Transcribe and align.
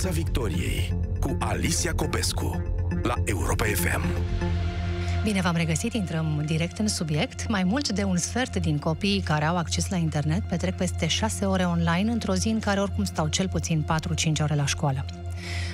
Piața 0.00 0.14
Victoriei 0.14 0.94
cu 1.20 1.36
Alicia 1.38 1.92
Copescu 1.92 2.62
la 3.02 3.14
Europa 3.24 3.64
FM. 3.64 4.02
Bine 5.22 5.40
v-am 5.40 5.56
regăsit, 5.56 5.92
intrăm 5.92 6.42
direct 6.46 6.78
în 6.78 6.88
subiect. 6.88 7.48
Mai 7.48 7.64
mult 7.64 7.88
de 7.88 8.04
un 8.04 8.16
sfert 8.16 8.56
din 8.56 8.78
copiii 8.78 9.20
care 9.20 9.44
au 9.44 9.56
acces 9.56 9.88
la 9.88 9.96
internet 9.96 10.42
petrec 10.48 10.76
peste 10.76 11.06
6 11.06 11.44
ore 11.44 11.64
online 11.64 12.12
într-o 12.12 12.34
zi 12.34 12.48
în 12.48 12.58
care 12.58 12.80
oricum 12.80 13.04
stau 13.04 13.28
cel 13.28 13.48
puțin 13.48 13.86
4-5 14.38 14.42
ore 14.42 14.54
la 14.54 14.66
școală. 14.66 15.04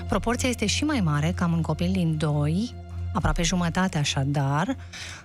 Proporția 0.09 0.49
este 0.49 0.67
și 0.67 0.85
mai 0.85 1.01
mare, 1.01 1.33
cam 1.37 1.53
un 1.53 1.63
copil 1.63 1.93
din 1.93 2.17
2, 2.19 2.75
aproape 3.15 3.43
jumătate 3.43 3.99
așadar, 3.99 4.77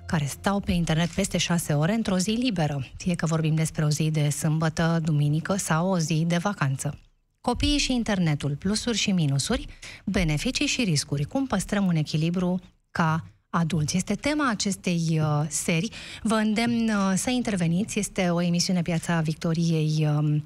care 0.05 0.26
stau 0.26 0.59
pe 0.59 0.71
internet 0.71 1.09
peste 1.09 1.38
6 1.38 1.73
ore 1.73 1.93
într-o 1.93 2.18
zi 2.18 2.29
liberă, 2.29 2.85
fie 2.98 3.16
că 3.16 3.26
vorbim 3.26 3.55
despre 3.55 3.85
o 3.85 3.90
zi 3.90 4.09
de 4.12 4.29
sâmbătă, 4.29 4.99
duminică 5.04 5.55
sau 5.55 5.90
o 5.90 5.98
zi 5.98 6.23
de 6.27 6.38
vacanță. 6.38 6.98
Copiii 7.41 7.77
și 7.77 7.93
internetul, 7.93 8.55
plusuri 8.55 8.98
și 8.98 9.11
minusuri, 9.11 9.67
beneficii 10.05 10.66
și 10.66 10.84
riscuri. 10.84 11.23
Cum 11.23 11.48
păstrăm 11.48 11.85
un 11.85 11.95
echilibru 11.95 12.59
ca 12.91 13.25
adulți. 13.49 13.98
Este 13.98 14.13
tema 14.16 14.49
acestei 14.49 15.21
uh, 15.21 15.45
serii. 15.48 15.91
Vă 16.23 16.34
îndemn 16.34 16.90
uh, 16.90 17.13
să 17.16 17.30
interveniți. 17.30 17.99
Este 17.99 18.30
o 18.30 18.41
emisiune 18.41 18.81
Piața 18.81 19.20
Victoriei 19.21 20.07
uh, 20.17 20.41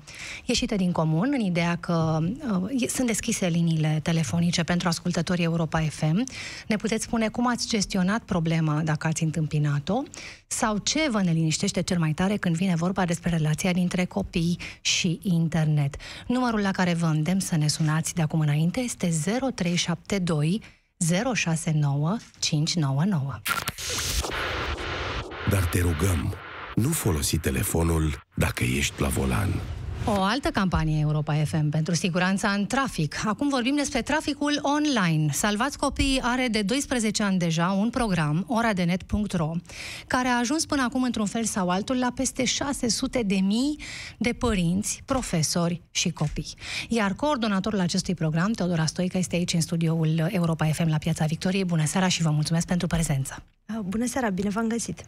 ieșită 0.46 0.76
din 0.76 0.92
comun, 0.92 1.30
în 1.34 1.40
ideea 1.40 1.76
că 1.76 2.20
uh, 2.22 2.88
sunt 2.88 3.08
deschise 3.08 3.48
liniile 3.48 4.00
telefonice 4.04 4.64
pentru 4.64 4.88
ascultătorii 4.88 5.44
Europa 5.44 5.80
FM. 5.80 6.24
Ne 6.68 6.76
puteți 6.76 7.04
spune 7.04 7.28
cum 7.28 7.48
ați 7.48 7.68
gestionat 7.68 8.24
problema, 8.24 8.82
dacă 8.82 9.08
ați 9.08 9.24
întâmpinat-o, 9.24 10.04
sau 10.48 10.78
ce 10.78 11.10
vă 11.10 11.22
neliniștește 11.22 11.82
cel 11.82 12.00
mai 12.00 12.12
tare 12.12 12.38
când 12.38 12.56
vine 12.56 12.76
vorba 12.76 13.06
despre 13.06 13.30
relația 13.30 13.72
dintre 13.72 14.06
copii 14.06 14.60
și 14.82 15.20
internet. 15.24 15.96
Numărul 16.28 16.60
la 16.60 16.72
care 16.72 16.94
vă 16.94 17.06
îndemn 17.06 17.40
să 17.40 17.58
ne 17.58 17.68
sunați 17.68 18.14
de 18.14 18.22
acum 18.22 18.40
înainte 18.40 18.80
este 18.80 19.10
0372 19.56 20.62
069 21.34 22.18
599. 22.40 23.42
Dar 25.50 25.64
te 25.66 25.82
rugăm, 25.82 26.34
nu 26.76 26.90
folosi 26.90 27.38
telefonul 27.38 28.24
dacă 28.34 28.64
ești 28.64 29.02
la 29.02 29.08
volan. 29.08 29.50
O 30.06 30.22
altă 30.22 30.50
campanie 30.50 31.00
Europa 31.00 31.34
FM 31.34 31.70
pentru 31.70 31.94
siguranța 31.94 32.50
în 32.50 32.66
trafic. 32.66 33.16
Acum 33.26 33.50
vorbim 33.50 33.76
despre 33.76 34.02
traficul 34.02 34.60
online. 34.62 35.32
Salvați 35.32 35.78
Copiii 35.78 36.20
are 36.22 36.48
de 36.48 36.62
12 36.62 37.24
ani 37.24 37.38
deja 37.38 37.72
un 37.72 37.90
program, 37.90 38.46
oradenet.ro, 38.48 39.52
care 40.08 40.28
a 40.28 40.38
ajuns 40.38 40.66
până 40.66 40.82
acum 40.82 41.04
într-un 41.04 41.26
fel 41.26 41.44
sau 41.44 41.70
altul 41.70 42.00
la 42.00 42.12
peste 42.16 42.46
600 42.46 43.24
de 43.26 43.36
mii 43.36 43.80
de 44.18 44.34
părinți, 44.34 45.02
profesori 45.06 45.82
și 45.92 46.12
copii. 46.12 46.54
Iar 46.90 47.14
coordonatorul 47.14 47.80
acestui 47.80 48.16
program, 48.16 48.52
Teodora 48.52 48.86
Stoica, 48.86 49.18
este 49.18 49.36
aici 49.36 49.54
în 49.54 49.62
studioul 49.62 50.28
Europa 50.32 50.66
FM 50.66 50.90
la 50.90 50.98
Piața 50.98 51.26
Victoriei. 51.26 51.66
Bună 51.66 51.86
seara 51.86 52.08
și 52.08 52.22
vă 52.22 52.30
mulțumesc 52.30 52.68
pentru 52.68 52.88
prezență. 52.88 53.44
Bună 53.84 54.06
seara, 54.06 54.30
bine 54.30 54.50
v-am 54.50 54.68
găsit! 54.68 55.04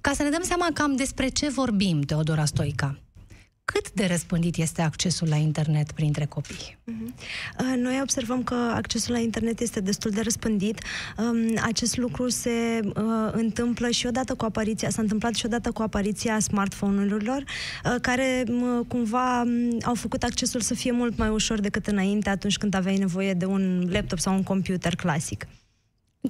Ca 0.00 0.12
să 0.12 0.22
ne 0.22 0.28
dăm 0.28 0.42
seama 0.42 0.66
cam 0.74 0.96
despre 0.96 1.28
ce 1.28 1.48
vorbim, 1.48 2.00
Teodora 2.00 2.44
Stoica 2.44 2.98
cât 3.64 3.92
de 3.92 4.06
răspândit 4.06 4.56
este 4.56 4.82
accesul 4.82 5.28
la 5.28 5.36
internet 5.36 5.92
printre 5.92 6.24
copii? 6.24 6.78
Uh-huh. 6.90 7.76
Noi 7.76 7.98
observăm 8.02 8.42
că 8.42 8.54
accesul 8.54 9.12
la 9.12 9.18
internet 9.18 9.60
este 9.60 9.80
destul 9.80 10.10
de 10.10 10.20
răspândit. 10.20 10.80
Um, 11.16 11.36
acest 11.62 11.96
lucru 11.96 12.28
se 12.28 12.80
uh, 12.84 12.92
întâmplă 13.32 13.88
și 13.88 14.06
odată 14.06 14.34
cu 14.34 14.44
apariția, 14.44 14.90
s-a 14.90 15.02
întâmplat 15.02 15.34
și 15.34 15.46
odată 15.46 15.70
cu 15.70 15.82
apariția 15.82 16.38
smartphone-urilor, 16.38 17.44
uh, 17.84 17.94
care 18.00 18.44
cumva 18.88 19.44
au 19.82 19.94
făcut 19.94 20.22
accesul 20.22 20.60
să 20.60 20.74
fie 20.74 20.92
mult 20.92 21.16
mai 21.16 21.28
ușor 21.28 21.60
decât 21.60 21.86
înainte, 21.86 22.28
atunci 22.28 22.56
când 22.56 22.74
aveai 22.74 22.96
nevoie 22.96 23.34
de 23.34 23.44
un 23.44 23.88
laptop 23.90 24.18
sau 24.18 24.34
un 24.34 24.42
computer 24.42 24.94
clasic. 24.94 25.46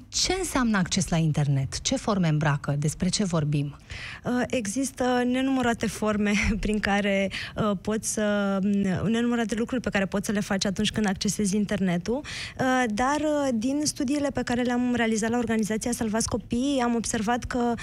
Ce 0.08 0.34
înseamnă 0.38 0.76
acces 0.76 1.08
la 1.08 1.16
internet? 1.16 1.80
Ce 1.80 1.96
forme 1.96 2.28
îmbracă? 2.28 2.76
Despre 2.78 3.08
ce 3.08 3.24
vorbim? 3.24 3.76
Uh, 4.24 4.42
există 4.46 5.22
nenumărate 5.26 5.86
forme 5.86 6.32
prin 6.60 6.78
care 6.78 7.30
uh, 7.56 7.70
poți 7.80 8.12
să... 8.12 8.58
Mm, 8.62 9.10
nenumărate 9.10 9.54
lucruri 9.54 9.82
pe 9.82 9.90
care 9.90 10.06
poți 10.06 10.26
să 10.26 10.32
le 10.32 10.40
faci 10.40 10.64
atunci 10.64 10.90
când 10.90 11.06
accesezi 11.06 11.56
internetul, 11.56 12.14
uh, 12.14 12.84
dar 12.86 13.20
din 13.54 13.80
studiile 13.84 14.28
pe 14.28 14.42
care 14.42 14.62
le-am 14.62 14.94
realizat 14.94 15.30
la 15.30 15.38
organizația 15.38 15.92
Salvați 15.92 16.28
Copii, 16.28 16.80
am 16.84 16.94
observat 16.94 17.44
că 17.44 17.74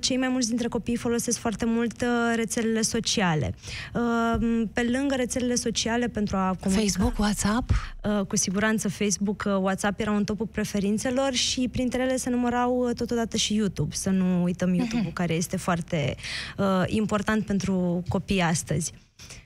cei 0.00 0.16
mai 0.16 0.28
mulți 0.28 0.48
dintre 0.48 0.68
copii 0.68 0.96
folosesc 0.96 1.38
foarte 1.38 1.64
mult 1.64 2.04
rețelele 2.34 2.82
sociale. 2.82 3.54
Pe 4.72 4.82
lângă 4.82 5.14
rețelele 5.14 5.54
sociale 5.54 6.08
pentru 6.08 6.36
a 6.36 6.56
comunica... 6.60 6.82
Facebook, 6.82 7.18
WhatsApp? 7.18 7.70
Cu 8.28 8.36
siguranță 8.36 8.88
Facebook, 8.88 9.44
WhatsApp 9.60 10.00
erau 10.00 10.16
în 10.16 10.24
topul 10.24 10.46
preferințelor 10.46 11.32
și 11.32 11.59
și 11.60 11.68
printre 11.68 12.02
ele 12.02 12.16
se 12.16 12.30
numărau 12.30 12.88
uh, 12.88 12.94
totodată 12.94 13.36
și 13.36 13.54
YouTube. 13.54 13.94
Să 13.94 14.10
nu 14.10 14.42
uităm 14.42 14.68
mhm. 14.68 14.78
YouTube-ul, 14.78 15.12
care 15.12 15.34
este 15.34 15.56
foarte 15.56 16.16
uh, 16.58 16.82
important 16.86 17.44
pentru 17.44 18.02
copii 18.08 18.40
astăzi. 18.40 18.92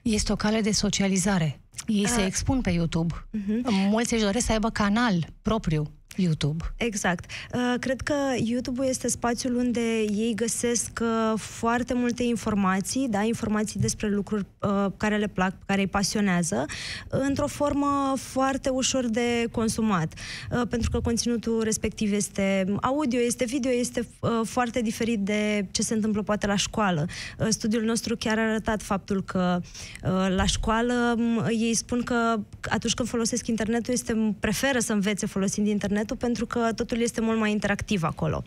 Este 0.03 0.33
o 0.33 0.37
cale 0.37 0.61
de 0.61 0.71
socializare. 0.71 1.61
Ei 1.87 2.03
uh, 2.03 2.09
se 2.09 2.25
expun 2.25 2.61
pe 2.61 2.71
YouTube. 2.71 3.15
Uh-huh. 3.15 3.63
Mulți 3.65 4.15
își 4.15 4.23
doresc 4.23 4.47
să 4.47 4.53
aibă 4.53 4.71
canal 4.71 5.27
propriu. 5.43 5.91
YouTube. 6.17 6.65
Exact. 6.77 7.31
Uh, 7.55 7.75
cred 7.81 8.01
că 8.01 8.15
YouTube 8.37 8.87
este 8.87 9.09
spațiul 9.09 9.57
unde 9.57 9.81
ei 10.01 10.33
găsesc 10.35 11.01
uh, 11.03 11.39
foarte 11.39 11.95
multe 11.95 12.23
informații, 12.23 13.09
da, 13.11 13.23
informații 13.23 13.81
despre 13.81 14.09
lucruri 14.09 14.47
uh, 14.61 14.87
care 14.97 15.17
le 15.17 15.27
plac, 15.27 15.53
care 15.67 15.81
îi 15.81 15.87
pasionează, 15.87 16.65
într-o 17.09 17.47
formă 17.47 18.13
foarte 18.17 18.69
ușor 18.69 19.07
de 19.07 19.47
consumat. 19.51 20.15
Pentru 20.69 20.91
că 20.91 21.01
conținutul 21.01 21.63
respectiv 21.63 22.13
este 22.13 22.65
audio, 22.81 23.21
este 23.21 23.45
video, 23.45 23.71
este 23.71 24.09
foarte 24.43 24.81
diferit 24.81 25.19
de 25.19 25.67
ce 25.71 25.83
se 25.83 25.95
întâmplă 25.95 26.23
poate 26.23 26.47
la 26.47 26.57
școală. 26.57 27.07
Studiul 27.49 27.83
nostru 27.83 28.17
chiar 28.17 28.39
a 28.39 28.43
arătat 28.43 28.83
faptul 28.83 29.23
că 29.25 29.61
la 30.37 30.47
școală 30.47 31.17
ei 31.51 31.75
spun 31.75 32.03
că 32.03 32.41
atunci 32.71 32.95
când 32.95 33.09
folosesc 33.09 33.47
internetul, 33.47 33.93
este, 33.93 34.35
preferă 34.41 34.79
să 34.79 34.93
învețe 34.93 35.27
folosind 35.27 35.67
internet 35.67 36.04
internetul 36.05 36.17
pentru 36.17 36.47
că 36.47 36.73
totul 36.73 37.01
este 37.01 37.21
mult 37.21 37.39
mai 37.39 37.51
interactiv 37.51 38.03
acolo. 38.03 38.45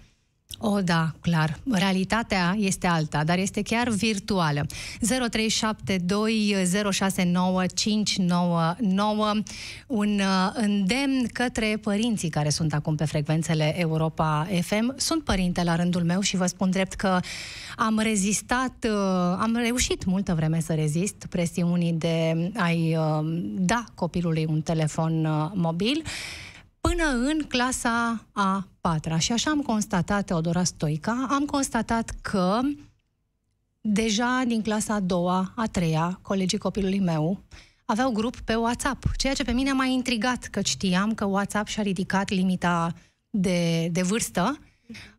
O, 0.59 0.81
da, 0.81 1.11
clar. 1.21 1.59
Realitatea 1.71 2.55
este 2.57 2.87
alta, 2.87 3.23
dar 3.23 3.37
este 3.37 3.61
chiar 3.61 3.89
virtuală. 3.89 4.65
0372069599 4.65 4.67
un 9.87 10.19
uh, 10.19 10.49
îndemn 10.53 11.27
către 11.33 11.77
părinții 11.81 12.29
care 12.29 12.49
sunt 12.49 12.73
acum 12.73 12.95
pe 12.95 13.05
frecvențele 13.05 13.79
Europa 13.79 14.47
FM. 14.61 14.93
Sunt 14.97 15.23
părinte 15.23 15.63
la 15.63 15.75
rândul 15.75 16.03
meu 16.03 16.21
și 16.21 16.35
vă 16.35 16.45
spun 16.45 16.69
drept 16.69 16.93
că 16.93 17.19
am 17.75 17.99
rezistat, 17.99 18.87
uh, 18.89 18.91
am 19.39 19.55
reușit 19.55 20.05
multă 20.05 20.33
vreme 20.33 20.61
să 20.61 20.73
rezist 20.73 21.25
presiunii 21.29 21.93
de 21.93 22.51
a-i 22.55 22.97
uh, 22.97 23.19
da 23.55 23.83
copilului 23.95 24.45
un 24.49 24.61
telefon 24.61 25.27
mobil 25.53 26.03
până 26.97 27.09
în 27.09 27.43
clasa 27.47 28.25
a 28.31 28.67
patra. 28.81 29.17
Și 29.17 29.31
așa 29.31 29.51
am 29.51 29.61
constatat, 29.61 30.25
Teodora 30.25 30.63
Stoica, 30.63 31.27
am 31.29 31.45
constatat 31.45 32.15
că 32.21 32.59
deja 33.81 34.43
din 34.47 34.61
clasa 34.61 34.93
a 34.93 34.99
doua, 34.99 35.51
a 35.55 35.65
treia, 35.65 36.19
colegii 36.21 36.57
copilului 36.57 36.99
meu 36.99 37.43
aveau 37.85 38.11
grup 38.11 38.39
pe 38.39 38.55
WhatsApp, 38.55 39.03
ceea 39.17 39.33
ce 39.33 39.43
pe 39.43 39.51
mine 39.51 39.71
m-a 39.71 39.85
intrigat, 39.85 40.43
că 40.43 40.61
știam 40.61 41.13
că 41.13 41.25
WhatsApp 41.25 41.67
și-a 41.67 41.83
ridicat 41.83 42.29
limita 42.29 42.93
de, 43.29 43.87
de 43.91 44.01
vârstă 44.01 44.59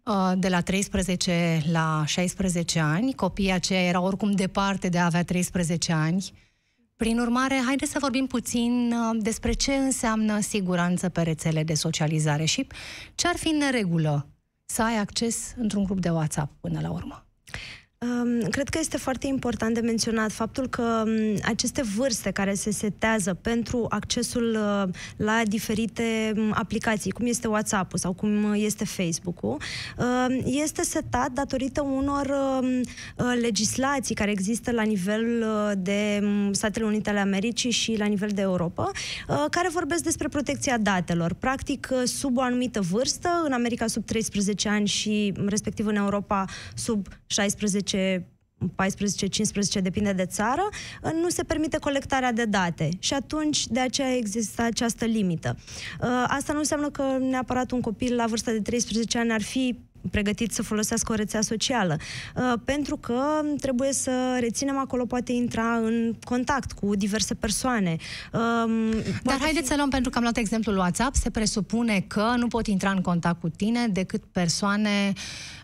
uh, 0.04 0.32
de 0.36 0.48
la 0.48 0.60
13 0.60 1.62
la 1.70 2.02
16 2.06 2.81
ani. 2.81 3.14
Copiii 3.14 3.52
aceia 3.52 3.82
erau 3.82 4.04
oricum 4.04 4.31
departe 4.31 4.88
de 4.88 4.98
a 4.98 5.04
avea 5.04 5.24
13 5.24 5.92
ani 5.92 6.32
prin 6.98 7.18
urmare, 7.18 7.62
haideți 7.64 7.90
să 7.90 7.98
vorbim 8.00 8.26
puțin 8.26 8.92
uh, 8.92 9.18
despre 9.22 9.52
ce 9.52 9.74
înseamnă 9.74 10.40
siguranță 10.40 11.08
pe 11.08 11.22
rețele 11.22 11.62
de 11.62 11.74
socializare 11.74 12.44
și 12.44 12.66
ce 13.14 13.28
ar 13.28 13.36
fi 13.36 13.48
în 13.48 13.56
neregulă 13.56 14.28
să 14.64 14.82
ai 14.82 14.96
acces 14.96 15.54
într-un 15.56 15.84
grup 15.84 16.00
de 16.00 16.10
WhatsApp 16.10 16.52
până 16.60 16.80
la 16.80 16.90
urmă. 16.90 17.26
Cred 18.50 18.68
că 18.68 18.78
este 18.78 18.96
foarte 18.96 19.26
important 19.26 19.74
de 19.74 19.80
menționat 19.80 20.32
faptul 20.32 20.68
că 20.68 21.04
aceste 21.44 21.82
vârste 21.82 22.30
care 22.30 22.54
se 22.54 22.70
setează 22.70 23.34
pentru 23.34 23.86
accesul 23.88 24.58
uh, 24.60 24.94
la 25.16 25.42
diferite 25.44 26.34
aplicații, 26.50 27.10
cum 27.10 27.26
este 27.26 27.48
WhatsApp-ul 27.48 27.98
sau 27.98 28.12
cum 28.12 28.52
este 28.52 28.84
Facebook-ul, 28.84 29.60
este 30.44 30.82
setat 30.82 31.30
datorită 31.30 31.82
unor 31.82 32.26
uh, 32.26 32.82
legislații 33.40 34.14
care 34.14 34.30
există 34.30 34.70
la 34.70 34.82
nivel 34.82 35.42
uh, 35.42 35.72
de 35.76 36.22
Statele 36.50 36.84
Unite 36.84 37.10
ale 37.10 37.20
Americii 37.20 37.70
și 37.70 37.96
la 37.98 38.06
nivel 38.06 38.30
de 38.34 38.40
Europa, 38.40 38.90
care 39.50 39.68
vorbesc 39.68 40.02
despre 40.02 40.28
protecția 40.28 40.78
datelor. 40.78 41.34
Practic, 41.34 41.88
sub 42.04 42.36
o 42.36 42.40
anumită 42.40 42.80
vârstă, 42.80 43.42
în 43.44 43.52
America 43.52 43.86
sub 43.86 44.04
13 44.04 44.68
ani 44.68 44.86
și 44.86 45.32
respectiv 45.46 45.86
în 45.86 45.96
Europa 45.96 46.44
sub 46.74 47.06
16 47.26 47.88
14-15, 47.96 49.82
depinde 49.82 50.12
de 50.12 50.26
țară, 50.26 50.69
nu 51.23 51.29
se 51.29 51.43
permite 51.43 51.79
colectarea 51.79 52.32
de 52.32 52.44
date 52.44 52.88
și 52.99 53.14
atunci 53.14 53.67
de 53.67 53.81
aceea 53.81 54.17
există 54.17 54.62
această 54.62 55.05
limită. 55.05 55.56
Asta 56.26 56.52
nu 56.52 56.58
înseamnă 56.58 56.90
că 56.90 57.02
neapărat 57.20 57.70
un 57.70 57.81
copil 57.81 58.14
la 58.14 58.26
vârsta 58.26 58.50
de 58.50 58.61
13 58.61 59.19
ani 59.19 59.32
ar 59.32 59.43
fi 59.43 59.79
pregătit 60.10 60.52
să 60.52 60.62
folosească 60.62 61.12
o 61.12 61.14
rețea 61.14 61.40
socială. 61.40 61.96
Uh, 62.36 62.52
pentru 62.64 62.96
că 62.96 63.22
trebuie 63.60 63.92
să 63.92 64.36
reținem 64.40 64.78
acolo, 64.78 65.06
poate 65.06 65.32
intra 65.32 65.74
în 65.74 66.14
contact 66.24 66.72
cu 66.72 66.94
diverse 66.94 67.34
persoane. 67.34 67.96
Um, 68.32 68.90
Dar 69.22 69.38
haideți 69.40 69.62
fi... 69.62 69.68
să 69.68 69.74
luăm, 69.76 69.88
pentru 69.88 70.10
că 70.10 70.16
am 70.16 70.22
luat 70.22 70.36
exemplul 70.36 70.76
WhatsApp, 70.76 71.14
se 71.14 71.30
presupune 71.30 72.04
că 72.06 72.34
nu 72.36 72.46
pot 72.46 72.66
intra 72.66 72.90
în 72.90 73.00
contact 73.00 73.40
cu 73.40 73.48
tine 73.48 73.88
decât 73.88 74.22
persoane 74.32 75.12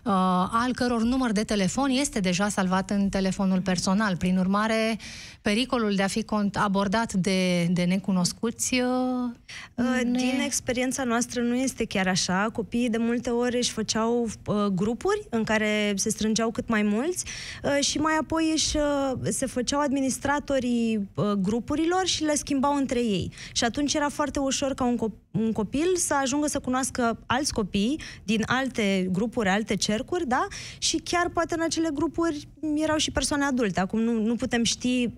uh, 0.03 0.11
al 0.51 0.73
căror 0.73 1.03
număr 1.03 1.31
de 1.31 1.43
telefon 1.43 1.89
este 1.89 2.19
deja 2.19 2.49
salvat 2.49 2.89
în 2.89 3.09
telefonul 3.09 3.61
personal. 3.61 4.17
Prin 4.17 4.37
urmare, 4.37 4.97
pericolul 5.41 5.95
de 5.95 6.03
a 6.03 6.07
fi 6.07 6.25
abordat 6.53 7.13
de, 7.13 7.65
de 7.65 7.83
necunoscuți... 7.83 8.73
Uh, 8.73 9.29
uh, 9.75 10.01
din 10.03 10.41
experiența 10.45 11.03
noastră 11.03 11.41
nu 11.41 11.55
este 11.55 11.85
chiar 11.85 12.07
așa. 12.07 12.49
Copiii 12.53 12.89
de 12.89 12.97
multe 12.97 13.29
ori 13.29 13.57
își 13.57 13.71
făceau 13.71 14.24
uh, 14.47 14.65
grupuri 14.65 15.27
în 15.29 15.43
care 15.43 15.93
se 15.95 16.09
strângeau 16.09 16.51
cât 16.51 16.67
mai 16.67 16.83
mulți 16.83 17.25
uh, 17.63 17.83
și 17.83 17.97
mai 17.97 18.13
apoi 18.21 18.51
își, 18.53 18.77
uh, 18.77 19.11
se 19.29 19.45
făceau 19.45 19.79
administratorii 19.79 21.09
uh, 21.15 21.31
grupurilor 21.31 22.05
și 22.05 22.23
le 22.23 22.35
schimbau 22.35 22.75
între 22.75 22.99
ei. 22.99 23.31
Și 23.51 23.63
atunci 23.63 23.93
era 23.93 24.09
foarte 24.09 24.39
ușor 24.39 24.73
ca 24.73 24.83
un, 24.83 24.97
cop- 24.97 25.31
un 25.31 25.51
copil 25.51 25.95
să 25.95 26.13
ajungă 26.21 26.47
să 26.47 26.59
cunoască 26.59 27.19
alți 27.25 27.53
copii 27.53 27.99
din 28.23 28.43
alte 28.45 29.09
grupuri, 29.11 29.49
alte 29.49 29.75
cercuri, 29.75 30.27
da? 30.27 30.47
Și 30.77 30.97
chiar 30.97 31.29
poate 31.29 31.53
în 31.53 31.61
acele 31.61 31.89
grupuri 31.93 32.47
erau 32.75 32.97
și 32.97 33.11
persoane 33.11 33.43
adulte. 33.43 33.79
Acum 33.79 33.99
nu, 33.99 34.11
nu 34.11 34.35
putem 34.35 34.63
ști 34.63 35.09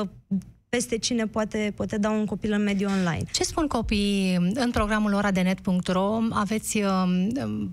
uh, 0.00 0.08
peste 0.68 0.98
cine 0.98 1.26
poate, 1.26 1.72
poate 1.76 1.98
da 1.98 2.10
un 2.10 2.24
copil 2.24 2.52
în 2.52 2.62
mediul 2.62 2.90
online. 2.90 3.22
Ce 3.32 3.44
spun 3.44 3.66
copiii 3.66 4.34
în 4.54 4.70
programul 4.70 5.14
oradenet.ro? 5.14 6.18
Aveți, 6.30 6.82
um, 6.82 7.70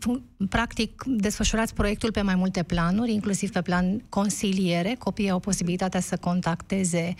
practic, 0.50 1.03
desfășurați 1.06 1.74
proiectul 1.74 2.12
pe 2.12 2.21
mai 2.21 2.36
multe 2.36 2.63
planuri, 2.63 3.13
inclusiv 3.13 3.51
pe 3.51 3.62
plan 3.62 4.03
consiliere. 4.09 4.95
Copiii 5.00 5.30
au 5.30 5.39
posibilitatea 5.39 6.00
să 6.00 6.18
contacteze 6.18 7.13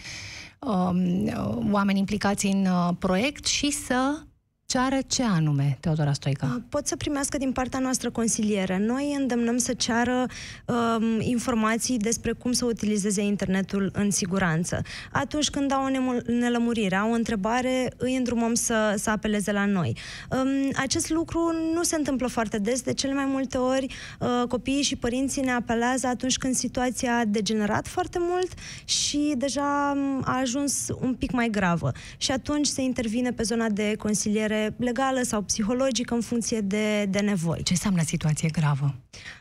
um, 0.60 1.72
oameni 1.72 2.00
implicați 2.00 2.46
în 2.46 2.66
uh, 2.66 2.90
proiect 3.00 3.46
și 3.46 3.72
să 3.72 4.20
ceară 4.66 4.98
ce 5.08 5.24
anume, 5.24 5.78
Teodora 5.80 6.14
Stoica? 6.14 6.54
Uh, 6.56 6.62
pot 6.70 6.88
să 6.88 6.96
primească 6.96 7.38
din 7.38 7.52
partea 7.52 7.80
noastră 7.80 8.12
consiliere. 8.12 8.78
Noi 8.78 9.16
îndemnăm 9.20 9.58
să 9.58 9.74
ceară 9.74 10.26
um, 10.66 11.20
informații 11.20 11.98
despre 11.98 12.32
cum 12.32 12.52
să 12.52 12.66
utilizeze 12.66 13.22
internetul 13.22 13.92
în 13.94 14.12
siguranță. 14.12 14.82
Atunci 15.12 15.50
când 15.50 15.72
au 15.72 15.86
o 15.86 15.90
nelămurire, 16.32 16.96
au 16.96 17.12
o 17.12 17.14
întrebare, 17.14 17.94
îi 17.98 18.16
îndrumăm 18.16 18.54
să, 18.54 18.94
să 18.98 19.10
apeleze 19.10 19.52
la 19.52 19.66
noi. 19.66 19.98
Um, 20.30 20.72
acest 20.76 21.10
lucru 21.10 21.52
nu 21.74 21.84
se 21.84 21.96
întâmplă 21.96 22.28
foarte 22.28 22.58
des, 22.58 22.82
de 22.82 22.94
cele 22.94 23.14
mai 23.14 23.26
multe 23.26 23.58
ori 23.58 23.86
uh, 24.20 24.48
copiii 24.48 24.82
și 24.82 24.96
părinții 24.96 25.42
ne 25.42 25.52
apelează 25.52 26.08
atunci 26.08 26.38
când 26.38 26.56
situația 26.56 27.18
a 27.18 27.26
degenerat 27.26 27.88
foarte 27.88 28.18
mult 28.22 28.52
și 28.86 29.34
deja 29.38 29.94
um, 29.96 30.22
a 30.26 30.40
ajuns 30.40 30.88
un 31.02 31.14
pic 31.14 31.32
mai 31.32 31.50
gravă. 31.50 31.92
Și 32.18 32.32
atunci 32.32 32.68
se 32.68 32.82
intervine 32.82 33.32
pe 33.32 33.44
zona 33.44 33.70
de 33.70 33.96
consiliere 33.98 34.55
legală 34.78 35.22
sau 35.22 35.42
psihologică 35.42 36.14
în 36.14 36.22
funcție 36.22 36.60
de, 36.60 37.06
de 37.06 37.20
nevoi. 37.20 37.64
Ce 37.64 37.74
înseamnă 37.74 38.02
situație 38.06 38.50
gravă? 38.50 38.96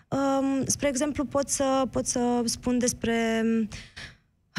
Um, 0.08 0.64
spre 0.66 0.88
exemplu, 0.88 1.25
pot 1.25 1.49
să, 1.49 1.87
pot 1.90 2.06
să 2.06 2.43
spun 2.44 2.78
despre 2.78 3.43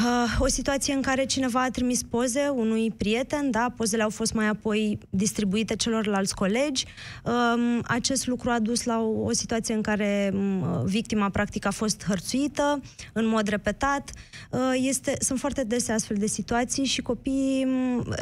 Uh, 0.04 0.36
o 0.38 0.46
situație 0.46 0.94
în 0.94 1.02
care 1.02 1.24
cineva 1.24 1.62
a 1.62 1.70
trimis 1.70 2.02
poze 2.02 2.48
unui 2.54 2.90
prieten, 2.90 3.50
da, 3.50 3.72
pozele 3.76 4.02
au 4.02 4.10
fost 4.10 4.32
mai 4.32 4.46
apoi 4.46 4.98
distribuite 5.10 5.76
celorlalți 5.76 6.34
colegi. 6.34 6.84
Uh, 7.24 7.78
acest 7.84 8.26
lucru 8.26 8.50
a 8.50 8.58
dus 8.58 8.84
la 8.84 9.00
o, 9.00 9.24
o 9.24 9.32
situație 9.32 9.74
în 9.74 9.82
care 9.82 10.32
uh, 10.34 10.80
victima 10.84 11.28
practic 11.28 11.66
a 11.66 11.70
fost 11.70 12.04
hărțuită 12.06 12.80
în 13.12 13.26
mod 13.26 13.48
repetat. 13.48 14.10
Uh, 14.50 14.60
este, 14.74 15.16
sunt 15.18 15.38
foarte 15.38 15.64
dese 15.64 15.92
astfel 15.92 16.16
de 16.16 16.26
situații 16.26 16.84
și 16.84 17.02
copiii 17.02 17.66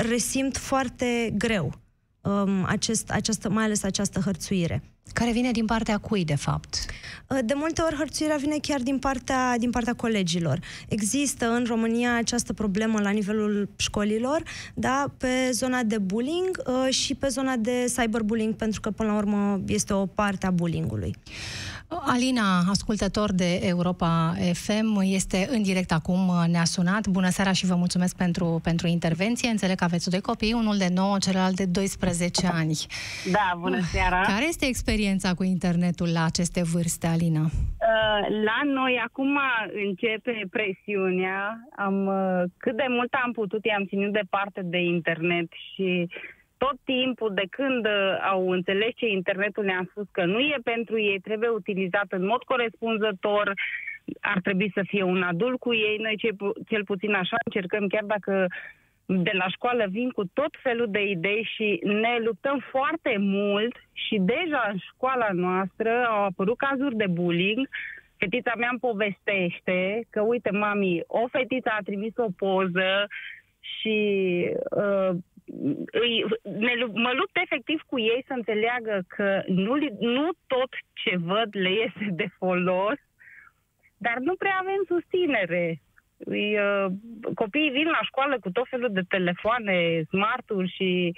resimt 0.08 0.56
foarte 0.56 1.34
greu 1.36 1.83
um, 2.24 2.64
acest, 2.64 3.10
această, 3.10 3.48
mai 3.48 3.64
ales 3.64 3.82
această 3.82 4.20
hărțuire. 4.20 4.82
Care 5.12 5.32
vine 5.32 5.50
din 5.50 5.64
partea 5.64 5.98
cui, 5.98 6.24
de 6.24 6.34
fapt? 6.34 6.86
Uh, 7.28 7.38
de 7.44 7.54
multe 7.56 7.82
ori 7.82 7.94
hărțuirea 7.94 8.36
vine 8.36 8.56
chiar 8.62 8.80
din 8.80 8.98
partea, 8.98 9.58
din 9.58 9.70
partea 9.70 9.94
colegilor. 9.94 10.58
Există 10.88 11.50
în 11.50 11.64
România 11.64 12.16
această 12.16 12.52
problemă 12.52 13.00
la 13.00 13.10
nivelul 13.10 13.68
școlilor, 13.76 14.42
da, 14.74 15.12
pe 15.16 15.50
zona 15.50 15.82
de 15.82 15.98
bullying 15.98 16.62
uh, 16.66 16.94
și 16.94 17.14
pe 17.14 17.28
zona 17.28 17.56
de 17.56 17.92
cyberbullying, 17.96 18.54
pentru 18.54 18.80
că 18.80 18.90
până 18.90 19.10
la 19.10 19.16
urmă 19.16 19.60
este 19.66 19.92
o 19.92 20.06
parte 20.06 20.46
a 20.46 20.50
bullyingului. 20.50 21.16
Alina, 21.88 22.64
ascultător 22.70 23.32
de 23.32 23.54
Europa 23.62 24.36
FM, 24.52 25.00
este 25.02 25.48
în 25.50 25.62
direct 25.62 25.92
acum, 25.92 26.32
ne-a 26.50 26.64
sunat. 26.64 27.06
Bună 27.06 27.30
seara 27.30 27.52
și 27.52 27.66
vă 27.66 27.74
mulțumesc 27.74 28.16
pentru, 28.16 28.60
pentru 28.62 28.86
intervenție. 28.86 29.48
Înțeleg 29.48 29.76
că 29.76 29.84
aveți 29.84 30.10
doi 30.10 30.20
copii, 30.20 30.52
unul 30.52 30.76
de 30.76 30.88
9, 30.92 31.18
celălalt 31.18 31.56
de 31.56 31.64
12 31.64 32.46
ani. 32.46 32.78
Da, 33.30 33.56
bună 33.58 33.80
seara. 33.92 34.20
Care 34.20 34.48
este 34.48 34.66
experiența 34.66 34.93
cu 35.36 35.44
internetul 35.44 36.08
la 36.12 36.24
aceste 36.24 36.62
vârste, 36.72 37.06
Alina? 37.06 37.40
Uh, 37.40 38.22
la 38.48 38.60
noi 38.64 39.00
acum 39.04 39.38
începe 39.86 40.46
presiunea. 40.50 41.58
Am, 41.76 42.06
uh, 42.06 42.42
cât 42.56 42.76
de 42.76 42.86
mult 42.88 43.12
am 43.24 43.32
putut, 43.32 43.64
i-am 43.64 43.84
ținut 43.84 44.12
departe 44.12 44.60
de 44.64 44.78
internet 44.78 45.48
și 45.74 46.08
tot 46.56 46.76
timpul 46.84 47.30
de 47.34 47.46
când 47.50 47.86
uh, 47.86 48.18
au 48.32 48.50
înțeles 48.50 48.90
ce 48.94 49.06
internetul 49.06 49.64
ne-a 49.64 49.86
spus 49.90 50.06
că 50.10 50.24
nu 50.24 50.38
e 50.38 50.56
pentru 50.64 51.00
ei, 51.00 51.20
trebuie 51.20 51.48
utilizat 51.48 52.06
în 52.08 52.26
mod 52.26 52.42
corespunzător, 52.42 53.52
ar 54.20 54.40
trebui 54.40 54.70
să 54.74 54.82
fie 54.86 55.02
un 55.02 55.22
adult 55.22 55.58
cu 55.58 55.74
ei. 55.74 55.96
Noi 56.02 56.16
cel, 56.16 56.34
pu- 56.36 56.52
cel 56.68 56.84
puțin 56.84 57.12
așa 57.14 57.36
încercăm, 57.44 57.86
chiar 57.86 58.04
dacă 58.04 58.46
de 59.06 59.30
la 59.32 59.48
școală 59.48 59.86
vin 59.88 60.10
cu 60.10 60.24
tot 60.32 60.50
felul 60.62 60.86
de 60.90 61.02
idei 61.02 61.48
și 61.54 61.80
ne 61.82 62.18
luptăm 62.24 62.64
foarte 62.70 63.16
mult 63.18 63.76
și 63.92 64.18
deja 64.20 64.68
în 64.72 64.78
școala 64.78 65.28
noastră 65.32 66.06
au 66.08 66.24
apărut 66.24 66.56
cazuri 66.56 66.96
de 66.96 67.06
bullying. 67.06 67.68
Fetița 68.16 68.52
mea 68.56 68.68
îmi 68.70 68.78
povestește 68.78 70.06
că, 70.10 70.20
uite, 70.20 70.50
mami, 70.50 71.02
o 71.06 71.26
fetiță 71.30 71.70
a 71.72 71.82
trimis 71.84 72.16
o 72.16 72.26
poză 72.36 73.06
și 73.60 73.96
uh, 74.70 75.10
îi, 75.90 76.24
ne, 76.42 76.72
mă 76.92 77.12
lupt 77.14 77.36
efectiv 77.42 77.82
cu 77.86 77.98
ei 77.98 78.24
să 78.26 78.32
înțeleagă 78.32 79.04
că 79.08 79.42
nu, 79.46 79.76
nu 80.00 80.30
tot 80.46 80.70
ce 80.92 81.16
văd 81.16 81.48
le 81.50 81.70
iese 81.70 82.10
de 82.10 82.26
folos, 82.38 82.98
dar 83.96 84.16
nu 84.18 84.34
prea 84.34 84.58
avem 84.60 84.82
susținere. 84.86 85.80
Îi, 86.24 86.58
uh, 86.58 86.86
copiii 87.34 87.70
vin 87.70 87.86
la 87.86 88.02
școală 88.02 88.38
cu 88.40 88.50
tot 88.50 88.66
felul 88.68 88.88
de 88.92 89.02
telefoane, 89.08 90.02
smarturi 90.08 90.74
și 90.76 91.14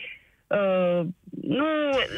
uh, 0.47 1.01
nu, 1.43 1.69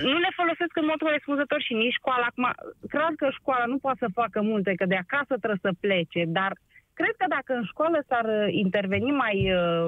nu 0.03 0.19
le 0.19 0.31
folosesc 0.35 0.77
în 0.77 0.87
mod 0.87 0.99
corespunzător 0.99 1.61
și 1.63 1.75
nici 1.75 1.99
școala. 2.01 2.27
Acum, 2.29 2.53
cred 2.89 3.15
că 3.17 3.29
școala 3.31 3.65
nu 3.65 3.79
poate 3.79 3.99
să 4.01 4.09
facă 4.15 4.43
multe, 4.43 4.75
că 4.75 4.87
de 4.87 4.97
acasă 4.97 5.35
trebuie 5.37 5.61
să 5.63 5.81
plece, 5.81 6.25
dar 6.27 6.53
cred 6.95 7.15
că 7.17 7.25
dacă 7.29 7.53
în 7.55 7.65
școală 7.65 7.99
s-ar 8.09 8.49
interveni 8.49 9.11
mai 9.11 9.53
uh, 9.53 9.87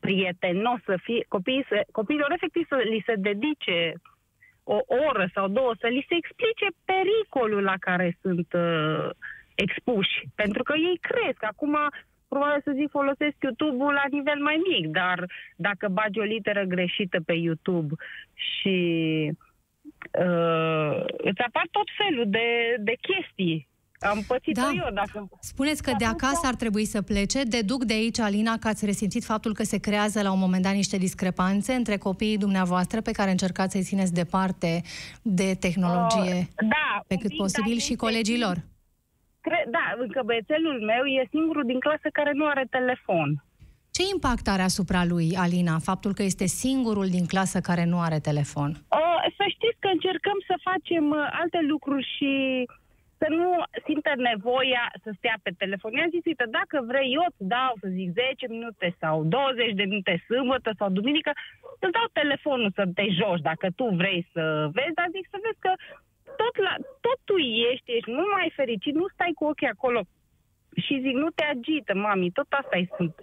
prietenos 0.00 0.80
să 0.84 0.96
fie, 1.02 1.24
copiii 1.28 1.66
să, 1.68 1.84
copiilor 1.92 2.30
efectiv 2.32 2.66
să 2.68 2.76
li 2.76 3.02
se 3.06 3.14
dedice 3.14 3.94
o 4.64 4.78
oră 5.08 5.30
sau 5.34 5.48
două, 5.48 5.72
să 5.80 5.86
li 5.86 6.06
se 6.08 6.14
explice 6.16 6.66
pericolul 6.84 7.62
la 7.62 7.76
care 7.80 8.18
sunt 8.20 8.52
uh, 8.52 9.10
expuși. 9.64 10.16
Pentru 10.34 10.62
că 10.62 10.74
ei 10.76 10.98
cresc. 11.00 11.44
Acum, 11.44 11.76
probabil 12.28 12.60
să 12.64 12.72
zic, 12.74 12.90
folosesc 12.90 13.36
YouTube-ul 13.40 13.92
la 13.92 14.06
nivel 14.10 14.40
mai 14.42 14.58
mic, 14.70 14.86
dar 14.86 15.18
dacă 15.56 15.88
bagi 15.88 16.18
o 16.18 16.22
literă 16.22 16.62
greșită 16.64 17.18
pe 17.26 17.32
YouTube 17.32 17.94
și 18.34 18.78
uh, 20.24 21.04
îți 21.16 21.40
apar 21.46 21.66
tot 21.70 21.88
felul 21.96 22.26
de, 22.28 22.76
de 22.78 22.94
chestii 23.00 23.68
am 24.00 24.24
pățit 24.26 24.54
da. 24.54 24.70
eu 24.74 24.92
dacă... 24.94 25.28
Spuneți 25.40 25.82
că 25.82 25.92
de 25.98 26.04
acasă 26.04 26.40
ar 26.46 26.54
trebui 26.54 26.84
să 26.84 27.02
plece. 27.02 27.42
Deduc 27.42 27.84
de 27.84 27.92
aici, 27.92 28.18
Alina, 28.18 28.58
că 28.58 28.68
ați 28.68 28.84
resimțit 28.84 29.24
faptul 29.24 29.54
că 29.54 29.62
se 29.62 29.78
creează 29.78 30.22
la 30.22 30.32
un 30.32 30.38
moment 30.38 30.62
dat 30.62 30.74
niște 30.74 30.96
discrepanțe 30.96 31.72
între 31.72 31.96
copiii 31.96 32.38
dumneavoastră 32.38 33.00
pe 33.00 33.10
care 33.10 33.30
încercați 33.30 33.72
să-i 33.72 33.82
țineți 33.82 34.14
departe 34.14 34.82
de 35.22 35.56
tehnologie 35.60 36.34
uh, 36.38 36.68
da, 36.68 37.00
pe 37.06 37.16
cât 37.16 37.36
posibil 37.36 37.78
și 37.78 37.94
colegilor. 37.94 38.56
Cre- 39.46 39.68
da, 39.76 39.86
încă 40.04 40.20
băiețelul 40.24 40.78
meu 40.92 41.04
e 41.04 41.34
singurul 41.34 41.64
din 41.72 41.80
clasă 41.86 42.08
care 42.18 42.32
nu 42.34 42.46
are 42.46 42.64
telefon. 42.70 43.28
Ce 43.96 44.02
impact 44.14 44.46
are 44.54 44.64
asupra 44.70 45.02
lui, 45.12 45.28
Alina, 45.44 45.76
faptul 45.90 46.12
că 46.14 46.22
este 46.22 46.46
singurul 46.62 47.08
din 47.16 47.26
clasă 47.32 47.58
care 47.68 47.84
nu 47.92 47.98
are 48.06 48.18
telefon? 48.28 48.70
Uh, 48.70 49.20
să 49.38 49.44
știți 49.56 49.80
că 49.82 49.88
încercăm 49.92 50.38
să 50.48 50.54
facem 50.68 51.04
uh, 51.10 51.38
alte 51.40 51.60
lucruri 51.72 52.04
și 52.14 52.32
să 53.20 53.26
nu 53.38 53.48
simtă 53.86 54.12
nevoia 54.30 54.84
să 55.02 55.10
stea 55.18 55.36
pe 55.42 55.50
telefon. 55.62 55.90
I-am 55.92 56.14
zis, 56.16 56.24
uite, 56.30 56.46
dacă 56.58 56.76
vrei, 56.90 57.08
eu 57.16 57.24
îți 57.28 57.42
dau, 57.54 57.72
să 57.82 57.86
zic, 57.98 58.08
10 58.12 58.46
minute 58.56 58.86
sau 59.02 59.16
20 59.24 59.72
de 59.80 59.84
minute 59.90 60.14
sâmbătă 60.28 60.70
sau 60.80 60.88
duminică, 60.98 61.30
îți 61.84 61.96
dau 61.96 62.06
telefonul 62.20 62.70
să 62.78 62.84
te 62.98 63.06
joci 63.18 63.46
dacă 63.50 63.66
tu 63.78 63.84
vrei 64.00 64.20
să 64.32 64.42
vezi, 64.76 64.96
dar 64.98 65.08
zic 65.16 65.24
să 65.32 65.38
vezi 65.44 65.60
că 65.66 65.72
tot, 66.42 66.54
la, 66.66 66.74
tot 67.00 67.18
tu 67.24 67.36
ești, 67.70 67.92
ești 67.96 68.10
mult 68.10 68.30
mai 68.32 68.52
fericit, 68.54 68.94
nu 68.94 69.06
stai 69.08 69.32
cu 69.34 69.44
ochii 69.44 69.74
acolo 69.74 70.00
și 70.84 71.00
zic, 71.04 71.14
nu 71.14 71.28
te 71.30 71.44
agită, 71.44 71.94
mami, 71.94 72.30
tot 72.30 72.46
asta 72.50 72.76
e 72.76 72.94
sunt. 72.96 73.14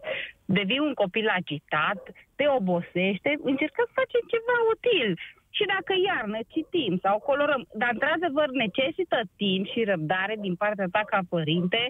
Devii 0.45 0.79
un 0.79 0.93
copil 0.93 1.27
agitat, 1.27 2.01
te 2.35 2.45
obosește, 2.47 3.29
încercăm 3.51 3.85
să 3.87 3.99
facem 4.01 4.23
ceva 4.33 4.55
util. 4.73 5.19
Și 5.49 5.63
dacă 5.73 5.93
iar 6.05 6.23
ne 6.25 6.41
citim 6.53 6.93
sau 7.01 7.19
colorăm, 7.19 7.67
dar 7.73 7.89
într-adevăr 7.91 8.49
necesită 8.49 9.19
timp 9.35 9.65
și 9.71 9.83
răbdare 9.83 10.35
din 10.39 10.55
partea 10.55 10.87
ta 10.91 11.03
ca 11.05 11.19
părinte, 11.29 11.89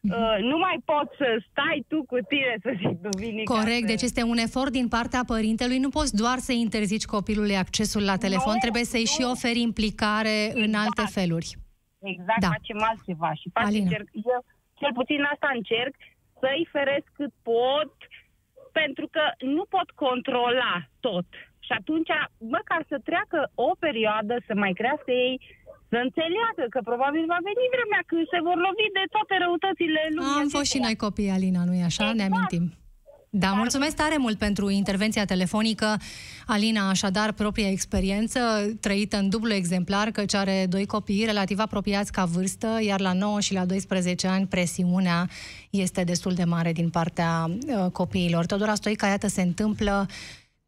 Uh, 0.00 0.36
nu 0.40 0.58
mai 0.58 0.76
poți 0.84 1.16
să 1.16 1.42
stai 1.50 1.84
tu 1.88 2.04
cu 2.04 2.18
tine, 2.28 2.54
să 2.62 2.72
zic, 2.76 3.00
duminica. 3.10 3.54
Corect, 3.54 3.86
deci 3.86 4.02
este 4.02 4.22
un 4.22 4.36
efort 4.36 4.72
din 4.72 4.88
partea 4.88 5.22
părintelui. 5.26 5.78
Nu 5.78 5.88
poți 5.88 6.16
doar 6.16 6.38
să 6.38 6.52
interzici 6.52 7.04
copilului 7.04 7.56
accesul 7.56 8.04
la 8.04 8.16
telefon, 8.16 8.52
nu, 8.52 8.64
trebuie 8.64 8.84
să-i 8.84 9.08
nu. 9.08 9.14
și 9.14 9.30
oferi 9.32 9.60
implicare 9.60 10.36
exact. 10.44 10.66
în 10.66 10.74
alte 10.74 11.04
feluri. 11.10 11.50
Exact, 11.98 12.40
da. 12.40 12.48
facem 12.48 12.82
altceva. 12.90 13.30
Și 13.40 13.50
fac 13.52 13.64
încerc, 13.66 14.08
eu, 14.12 14.44
cel 14.74 14.92
puțin 14.92 15.22
asta 15.32 15.50
încerc, 15.54 15.94
să-i 16.40 16.68
feresc 16.70 17.06
cât 17.12 17.32
pot, 17.42 17.92
pentru 18.72 19.06
că 19.14 19.24
nu 19.38 19.64
pot 19.74 19.90
controla 20.04 20.74
tot. 21.00 21.26
Și 21.58 21.72
atunci, 21.78 22.10
măcar 22.38 22.84
să 22.88 22.96
treacă 23.04 23.50
o 23.54 23.70
perioadă, 23.78 24.34
să 24.46 24.54
mai 24.54 24.72
crească 24.72 25.10
ei, 25.10 25.40
să 25.92 25.98
înțeleagă 26.06 26.64
că 26.74 26.80
probabil 26.90 27.24
va 27.34 27.40
veni 27.48 27.64
vremea 27.74 28.02
când 28.10 28.24
se 28.32 28.38
vor 28.46 28.58
lovi 28.66 28.86
de 28.98 29.04
toate 29.14 29.34
răutățile 29.44 30.02
lumii. 30.14 30.40
Am 30.42 30.48
fost 30.56 30.68
și 30.72 30.78
noi 30.86 30.96
copii, 31.04 31.34
Alina, 31.36 31.62
nu-i 31.68 31.88
așa? 31.90 32.02
Exact. 32.04 32.18
Ne 32.20 32.26
amintim. 32.28 32.64
Da, 33.30 33.50
mulțumesc 33.52 33.96
tare 33.96 34.16
mult 34.16 34.38
pentru 34.38 34.70
intervenția 34.70 35.24
telefonică. 35.24 35.96
Alina, 36.46 36.88
așadar, 36.88 37.32
propria 37.32 37.70
experiență 37.70 38.40
trăită 38.80 39.16
în 39.16 39.28
dublu 39.28 39.52
exemplar, 39.52 40.10
căci 40.10 40.34
are 40.34 40.66
doi 40.68 40.86
copii 40.86 41.24
relativ 41.24 41.58
apropiați 41.58 42.12
ca 42.12 42.24
vârstă, 42.24 42.78
iar 42.80 43.00
la 43.00 43.12
9 43.12 43.40
și 43.40 43.52
la 43.54 43.64
12 43.64 44.26
ani 44.26 44.46
presiunea 44.46 45.28
este 45.70 46.04
destul 46.04 46.32
de 46.32 46.44
mare 46.44 46.72
din 46.72 46.90
partea 46.90 47.44
uh, 47.46 47.90
copiilor. 47.92 48.46
Todora 48.46 48.74
Stoica, 48.74 49.06
iată, 49.06 49.26
se 49.26 49.42
întâmplă 49.42 50.06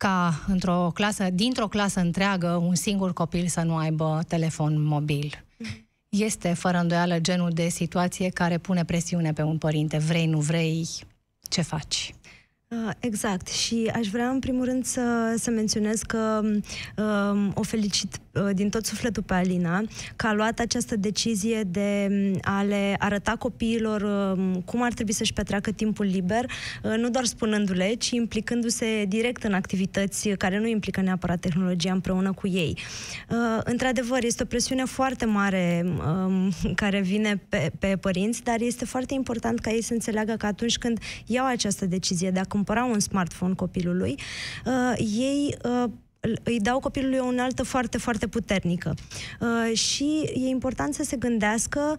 ca 0.00 0.44
într-o 0.46 0.90
clasă, 0.94 1.30
dintr-o 1.32 1.68
clasă 1.68 2.00
întreagă, 2.00 2.48
un 2.48 2.74
singur 2.74 3.12
copil 3.12 3.46
să 3.46 3.60
nu 3.60 3.76
aibă 3.76 4.20
telefon 4.28 4.82
mobil. 4.82 5.44
Este, 6.08 6.52
fără 6.52 6.78
îndoială, 6.78 7.18
genul 7.18 7.50
de 7.50 7.68
situație 7.68 8.28
care 8.28 8.58
pune 8.58 8.84
presiune 8.84 9.32
pe 9.32 9.42
un 9.42 9.58
părinte. 9.58 9.98
Vrei, 9.98 10.26
nu 10.26 10.38
vrei, 10.38 10.88
ce 11.48 11.62
faci? 11.62 12.14
Uh, 12.68 12.90
exact. 12.98 13.48
Și 13.48 13.90
aș 13.94 14.06
vrea, 14.06 14.28
în 14.28 14.38
primul 14.38 14.64
rând, 14.64 14.84
să, 14.84 15.34
să 15.38 15.50
menționez 15.50 16.02
că 16.02 16.40
um, 16.96 17.52
o 17.54 17.62
felicit 17.62 18.14
uh, 18.14 18.29
din 18.52 18.68
tot 18.68 18.86
sufletul 18.86 19.22
pe 19.22 19.34
Alina, 19.34 19.82
că 20.16 20.26
a 20.26 20.32
luat 20.32 20.58
această 20.58 20.96
decizie 20.96 21.62
de 21.62 22.06
um, 22.10 22.38
a 22.42 22.62
le 22.62 22.96
arăta 22.98 23.36
copiilor 23.38 24.02
um, 24.02 24.54
cum 24.54 24.82
ar 24.82 24.92
trebui 24.92 25.12
să-și 25.12 25.32
petreacă 25.32 25.70
timpul 25.70 26.06
liber, 26.06 26.44
uh, 26.82 26.94
nu 26.96 27.10
doar 27.10 27.24
spunându-le, 27.24 27.94
ci 27.94 28.10
implicându-se 28.10 29.04
direct 29.08 29.42
în 29.42 29.52
activități 29.52 30.28
care 30.28 30.58
nu 30.58 30.66
implică 30.66 31.00
neapărat 31.00 31.40
tehnologia 31.40 31.92
împreună 31.92 32.32
cu 32.32 32.48
ei. 32.48 32.78
Uh, 33.28 33.60
într-adevăr, 33.64 34.24
este 34.24 34.42
o 34.42 34.46
presiune 34.46 34.84
foarte 34.84 35.24
mare 35.24 35.84
um, 35.86 36.50
care 36.74 37.00
vine 37.00 37.42
pe, 37.48 37.70
pe 37.78 37.96
părinți, 38.00 38.42
dar 38.42 38.60
este 38.60 38.84
foarte 38.84 39.14
important 39.14 39.58
ca 39.58 39.70
ei 39.70 39.82
să 39.82 39.92
înțeleagă 39.92 40.34
că 40.34 40.46
atunci 40.46 40.78
când 40.78 40.98
iau 41.26 41.46
această 41.46 41.86
decizie 41.86 42.30
de 42.30 42.38
a 42.38 42.44
cumpăra 42.44 42.84
un 42.84 43.00
smartphone 43.00 43.54
copilului, 43.54 44.14
uh, 44.64 44.98
ei 44.98 45.56
uh, 45.64 45.90
îi 46.42 46.60
dau 46.60 46.78
copilului 46.78 47.18
o 47.18 47.24
unaltă 47.24 47.62
foarte, 47.62 47.98
foarte 47.98 48.26
puternică. 48.26 48.94
Uh, 49.40 49.76
și 49.76 50.30
e 50.34 50.48
important 50.48 50.94
să 50.94 51.02
se 51.02 51.16
gândească 51.16 51.96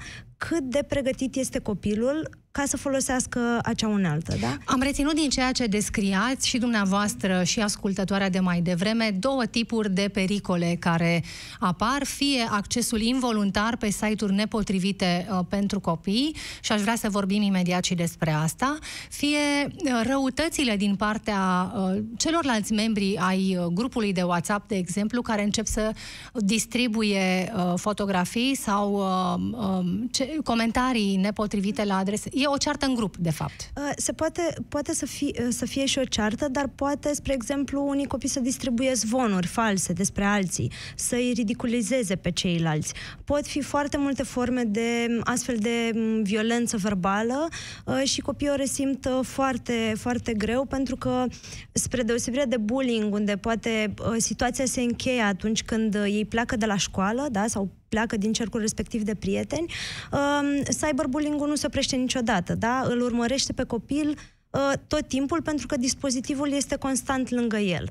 cât 0.48 0.64
de 0.64 0.84
pregătit 0.88 1.36
este 1.36 1.60
copilul 1.60 2.30
ca 2.52 2.64
să 2.66 2.78
folosească 2.78 3.60
acea 3.64 3.88
unealtă, 3.88 4.36
da? 4.42 4.58
Am 4.66 4.82
reținut 4.82 5.16
din 5.16 5.30
ceea 5.30 5.52
ce 5.52 5.66
descriați 5.66 6.48
și 6.48 6.58
dumneavoastră 6.58 7.44
și 7.44 7.60
ascultătoarea 7.60 8.30
de 8.30 8.40
mai 8.40 8.62
devreme 8.62 9.16
două 9.20 9.46
tipuri 9.46 9.92
de 9.92 10.10
pericole 10.14 10.78
care 10.80 11.24
apar, 11.60 12.04
fie 12.04 12.48
accesul 12.50 13.02
involuntar 13.02 13.78
pe 13.78 13.90
site-uri 13.90 14.34
nepotrivite 14.34 15.28
uh, 15.32 15.40
pentru 15.50 15.80
copii 15.80 16.36
și 16.62 16.72
aș 16.72 16.82
vrea 16.82 16.96
să 16.96 17.10
vorbim 17.10 17.42
imediat 17.42 17.84
și 17.84 17.96
despre 17.96 18.32
asta, 18.32 18.78
fie 19.10 19.38
uh, 19.68 20.02
răutățile 20.04 20.76
din 20.76 20.96
partea 20.96 21.72
uh, 21.76 22.00
celorlalți 22.18 22.74
membri 22.74 23.18
ai 23.18 23.58
uh, 23.60 23.66
grupului 23.66 24.14
de 24.14 24.22
WhatsApp, 24.22 24.68
de 24.68 24.76
exemplu, 24.76 25.22
care 25.22 25.44
încep 25.44 25.66
să 25.66 25.92
distribuie 26.34 27.54
uh, 27.56 27.74
fotografii 27.76 28.56
sau 28.56 28.94
uh, 28.94 29.60
uh, 29.60 29.86
ce, 30.12 30.31
comentarii 30.44 31.16
nepotrivite 31.16 31.84
la 31.84 31.98
adrese. 31.98 32.30
E 32.34 32.48
o 32.48 32.58
ceartă 32.58 32.86
în 32.86 32.96
grup, 32.96 33.18
de 33.18 33.32
fapt. 33.32 33.72
Uh, 33.78 33.90
se 33.96 34.12
poate, 34.12 34.42
poate 34.70 34.94
să, 34.94 35.06
fie, 35.06 35.32
uh, 35.40 35.48
să 35.50 35.66
fie 35.66 35.86
și 35.86 36.00
o 36.00 36.04
ceartă, 36.04 36.48
dar 36.48 36.70
poate, 36.76 37.14
spre 37.14 37.34
exemplu, 37.34 37.88
unii 37.88 38.06
copii 38.06 38.30
să 38.30 38.40
distribuie 38.40 38.94
zvonuri 38.94 39.48
false 39.48 39.94
despre 39.94 40.24
alții, 40.24 40.72
să 40.96 41.16
îi 41.16 41.32
ridiculizeze 41.36 42.16
pe 42.16 42.32
ceilalți. 42.32 42.94
Pot 43.26 43.48
fi 43.48 43.62
foarte 43.62 43.98
multe 43.98 44.24
forme 44.24 44.64
de 44.64 45.20
astfel 45.24 45.58
de 45.58 45.92
violență 46.24 46.78
verbală 46.78 47.48
uh, 47.86 48.02
și 48.04 48.22
copiii 48.22 48.52
o 48.52 48.56
resimt 48.56 49.10
foarte, 49.22 49.94
foarte 49.98 50.34
greu, 50.34 50.66
pentru 50.66 50.96
că, 50.96 51.26
spre 51.72 52.02
deosebire 52.02 52.46
de 52.46 52.58
bullying, 52.58 53.14
unde 53.14 53.38
poate 53.38 53.94
situația 54.18 54.66
se 54.66 54.82
încheie 54.82 55.22
atunci 55.22 55.64
când 55.64 55.96
ei 55.96 56.26
pleacă 56.26 56.56
de 56.56 56.66
la 56.66 56.78
școală, 56.78 57.28
da, 57.32 57.48
sau 57.48 57.70
pleacă 57.94 58.18
din 58.18 58.34
cercul 58.34 58.60
respectiv 58.60 59.02
de 59.02 59.16
prieteni, 59.16 59.66
uh, 60.12 60.62
cyberbullying-ul 60.80 61.48
nu 61.48 61.56
se 61.56 61.66
oprește 61.66 61.96
niciodată, 61.96 62.56
da? 62.56 62.82
Îl 62.84 63.02
urmărește 63.02 63.54
pe 63.54 63.64
copil 63.64 64.10
uh, 64.10 64.72
tot 64.88 65.08
timpul 65.08 65.42
pentru 65.42 65.68
că 65.68 65.76
dispozitivul 65.78 66.52
este 66.52 66.76
constant 66.78 67.30
lângă 67.30 67.58
el. 67.58 67.90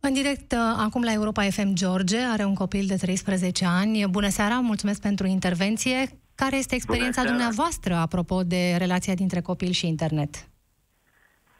În 0.00 0.12
direct, 0.12 0.52
uh, 0.52 0.58
acum 0.76 1.02
la 1.02 1.12
Europa 1.12 1.42
FM, 1.42 1.72
George 1.72 2.18
are 2.18 2.44
un 2.44 2.54
copil 2.54 2.86
de 2.86 2.96
13 2.96 3.64
ani. 3.64 4.06
Bună 4.06 4.28
seara, 4.28 4.60
mulțumesc 4.60 5.00
pentru 5.00 5.26
intervenție. 5.26 6.08
Care 6.34 6.56
este 6.56 6.74
experiența 6.74 7.24
dumneavoastră 7.24 7.94
apropo 7.94 8.42
de 8.42 8.74
relația 8.78 9.14
dintre 9.14 9.40
copil 9.40 9.70
și 9.70 9.86
internet? 9.86 10.48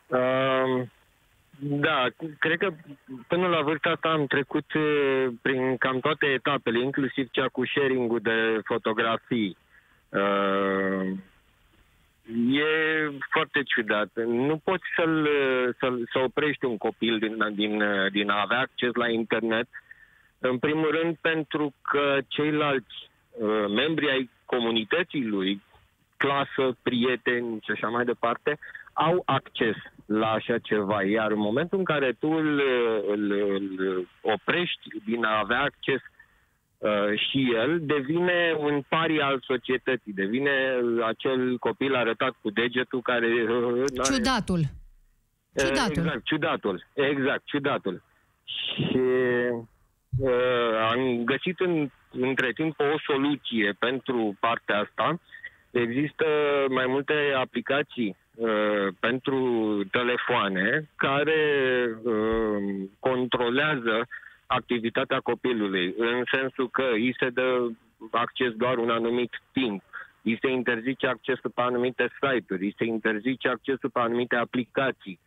Uh, 0.07 0.89
da, 1.65 2.07
cred 2.39 2.59
că 2.59 2.73
până 3.29 3.47
la 3.47 3.61
vârsta 3.61 3.91
asta 3.91 4.09
am 4.09 4.27
trecut 4.27 4.65
prin 5.43 5.77
cam 5.77 6.01
toate 6.01 6.27
etapele, 6.27 6.83
inclusiv 6.83 7.29
cea 7.31 7.49
cu 7.49 7.67
sharing-ul 7.67 8.21
de 8.23 8.61
fotografii. 8.65 9.57
Uh, 10.09 11.17
e 12.51 12.65
foarte 13.31 13.63
ciudat. 13.63 14.11
Nu 14.27 14.61
poți 14.65 14.85
să-l, 14.97 15.29
să-l, 15.79 16.09
să 16.13 16.19
oprești 16.19 16.65
un 16.65 16.77
copil 16.77 17.19
din, 17.19 17.55
din, 17.55 17.83
din 18.11 18.31
a 18.31 18.41
avea 18.41 18.59
acces 18.59 18.95
la 18.95 19.09
internet, 19.09 19.69
în 20.39 20.59
primul 20.59 20.91
rând 21.01 21.17
pentru 21.21 21.75
că 21.83 22.19
ceilalți 22.29 23.11
uh, 23.31 23.65
membri 23.69 24.11
ai 24.11 24.31
comunității 24.45 25.27
lui, 25.27 25.63
clasă, 26.17 26.77
prieteni 26.83 27.61
și 27.65 27.71
așa 27.71 27.89
mai 27.89 28.05
departe, 28.05 28.59
au 28.93 29.23
acces 29.27 29.77
la 30.19 30.31
așa 30.31 30.59
ceva. 30.59 31.03
Iar 31.03 31.31
în 31.31 31.39
momentul 31.39 31.79
în 31.79 31.85
care 31.85 32.13
tu 32.19 32.29
îl, 32.29 32.63
îl, 33.09 33.31
îl 33.31 34.09
oprești 34.21 34.89
din 35.05 35.25
a 35.25 35.39
avea 35.39 35.61
acces 35.61 36.01
uh, 36.79 37.19
și 37.29 37.53
el, 37.55 37.81
devine 37.81 38.55
un 38.59 38.83
pari 38.89 39.21
al 39.21 39.43
societății, 39.47 40.13
devine 40.13 40.51
acel 41.07 41.59
copil 41.59 41.95
arătat 41.95 42.35
cu 42.43 42.51
degetul 42.51 43.03
care... 43.03 43.27
Uh, 43.27 43.85
ciudatul. 44.05 44.59
Uh, 44.59 45.65
ciudatul. 45.65 46.03
Exact, 46.03 46.25
ciudatul. 46.25 46.85
Exact, 46.93 47.43
ciudatul. 47.45 48.03
Și 48.45 48.99
uh, 50.19 50.73
am 50.91 51.25
găsit 51.25 51.61
în, 51.61 51.91
între 52.11 52.53
timp 52.55 52.81
o 52.81 52.99
soluție 53.07 53.77
pentru 53.79 54.37
partea 54.41 54.79
asta. 54.79 55.21
Există 55.73 56.27
mai 56.69 56.87
multe 56.87 57.15
aplicații 57.37 58.17
Uh, 58.37 58.89
pentru 59.01 59.39
telefoane 59.91 60.89
care 60.97 61.41
uh, 62.03 62.89
controlează 62.99 64.09
activitatea 64.47 65.21
copilului, 65.21 65.95
în 65.97 66.23
sensul 66.33 66.71
că 66.71 66.85
îi 66.93 67.15
se 67.19 67.29
dă 67.29 67.69
acces 68.11 68.53
doar 68.53 68.79
un 68.79 68.91
anumit 68.91 69.43
timp, 69.53 69.83
îi 70.23 70.39
se 70.41 70.51
interzice 70.51 71.07
accesul 71.07 71.51
pe 71.51 71.61
anumite 71.61 72.11
site-uri, 72.21 72.65
îi 72.65 72.75
se 72.79 72.85
interzice 72.85 73.49
accesul 73.49 73.91
pe 73.91 74.01
anumite 74.01 74.37
aplicații. 74.37 75.19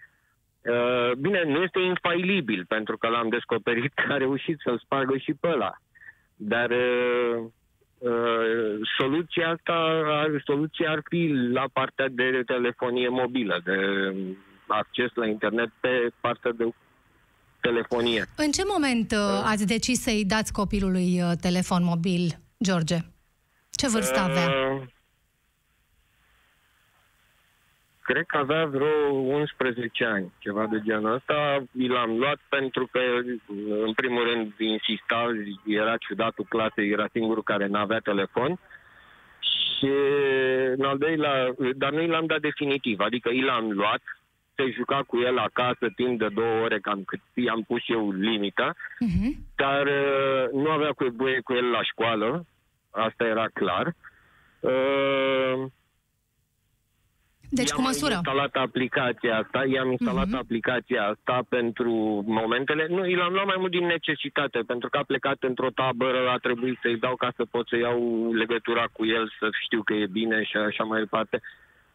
Uh, 0.61 1.11
bine, 1.17 1.43
nu 1.43 1.61
este 1.61 1.79
infailibil, 1.79 2.65
pentru 2.67 2.97
că 2.97 3.07
l-am 3.07 3.29
descoperit 3.29 3.93
că 4.05 4.13
a 4.13 4.17
reușit 4.17 4.59
să-l 4.59 4.79
spargă 4.79 5.17
și 5.17 5.33
pe 5.33 5.47
ăla. 5.47 5.77
Dar 6.35 6.69
uh, 6.69 6.75
Uh, 7.35 7.51
soluția 8.97 9.49
asta, 9.49 9.75
soluția 10.45 10.91
ar 10.91 11.01
fi 11.09 11.31
la 11.51 11.65
partea 11.73 12.07
de 12.09 12.43
telefonie 12.45 13.09
mobilă, 13.09 13.61
de 13.63 13.77
acces 14.67 15.11
la 15.13 15.27
internet 15.27 15.69
pe 15.79 16.09
partea 16.21 16.51
de 16.51 16.73
telefonie. 17.61 18.25
În 18.35 18.51
ce 18.51 18.61
moment 18.67 19.11
uh, 19.11 19.41
ați 19.43 19.65
decis 19.67 20.01
să-i 20.01 20.25
dați 20.25 20.51
copilului 20.53 21.21
uh, 21.21 21.31
telefon 21.41 21.83
mobil, 21.83 22.39
George? 22.63 22.97
Ce 23.69 23.87
vârstă 23.87 24.19
avea? 24.19 24.47
Uh, 24.47 24.81
cred 28.05 28.25
că 28.25 28.37
avea 28.37 28.65
vreo 28.65 29.11
11 29.11 30.05
ani, 30.05 30.33
ceva 30.37 30.65
de 30.71 30.79
genul 30.83 31.13
ăsta. 31.13 31.63
I 31.71 31.87
l-am 31.87 32.17
luat 32.17 32.39
pentru 32.49 32.87
că, 32.91 32.99
în 33.85 33.93
primul 33.93 34.23
rând, 34.23 34.53
insista, 34.57 35.25
era 35.65 35.97
ciudatul 35.97 36.45
clasei, 36.49 36.89
era 36.89 37.07
singurul 37.11 37.43
care 37.43 37.67
nu 37.67 37.77
avea 37.77 37.99
telefon. 37.99 38.59
Și, 39.39 39.91
în 40.77 40.85
al 40.85 40.97
doilea, 40.97 41.53
dar 41.75 41.91
nu 41.91 42.01
i 42.01 42.07
l-am 42.07 42.25
dat 42.25 42.39
definitiv, 42.39 42.99
adică 42.99 43.29
i 43.29 43.41
l-am 43.41 43.71
luat, 43.71 44.01
se 44.55 44.71
juca 44.71 45.03
cu 45.07 45.17
el 45.19 45.37
acasă 45.37 45.85
timp 45.95 46.19
de 46.19 46.27
două 46.33 46.63
ore, 46.63 46.79
cam 46.79 47.03
cât 47.03 47.19
i-am 47.33 47.61
pus 47.67 47.81
eu 47.87 48.11
limita, 48.11 48.73
uh-huh. 48.73 49.31
dar 49.55 49.85
uh, 49.85 50.61
nu 50.63 50.69
avea 50.69 50.91
cu 50.91 51.05
voie 51.15 51.39
cu 51.39 51.53
el 51.53 51.69
la 51.69 51.83
școală, 51.83 52.45
asta 52.91 53.23
era 53.23 53.45
clar. 53.53 53.93
Uh, 54.59 55.65
deci 57.49 57.71
cu 57.71 57.81
măsură. 57.81 58.13
Am 58.13 58.21
instalat 58.25 58.55
aplicația 58.55 59.37
asta, 59.37 59.63
i-am 59.73 59.91
instalat 59.91 60.27
uh-huh. 60.27 60.43
aplicația 60.43 61.03
asta 61.03 61.43
pentru 61.49 62.23
momentele... 62.27 62.85
Nu, 62.89 63.05
i 63.07 63.15
l-am 63.15 63.33
luat 63.33 63.45
mai 63.45 63.55
mult 63.59 63.71
din 63.71 63.85
necesitate, 63.85 64.59
pentru 64.59 64.89
că 64.89 64.97
a 64.97 65.03
plecat 65.03 65.37
într-o 65.39 65.69
tabără, 65.69 66.29
a 66.29 66.37
trebuit 66.37 66.77
să-i 66.81 66.97
dau 66.97 67.15
ca 67.15 67.31
să 67.35 67.45
pot 67.51 67.67
să 67.67 67.77
iau 67.77 68.31
legătura 68.33 68.85
cu 68.91 69.05
el, 69.05 69.33
să 69.39 69.47
știu 69.63 69.81
că 69.83 69.93
e 69.93 70.07
bine 70.11 70.43
și 70.43 70.57
așa 70.57 70.83
mai 70.83 70.99
departe. 70.99 71.41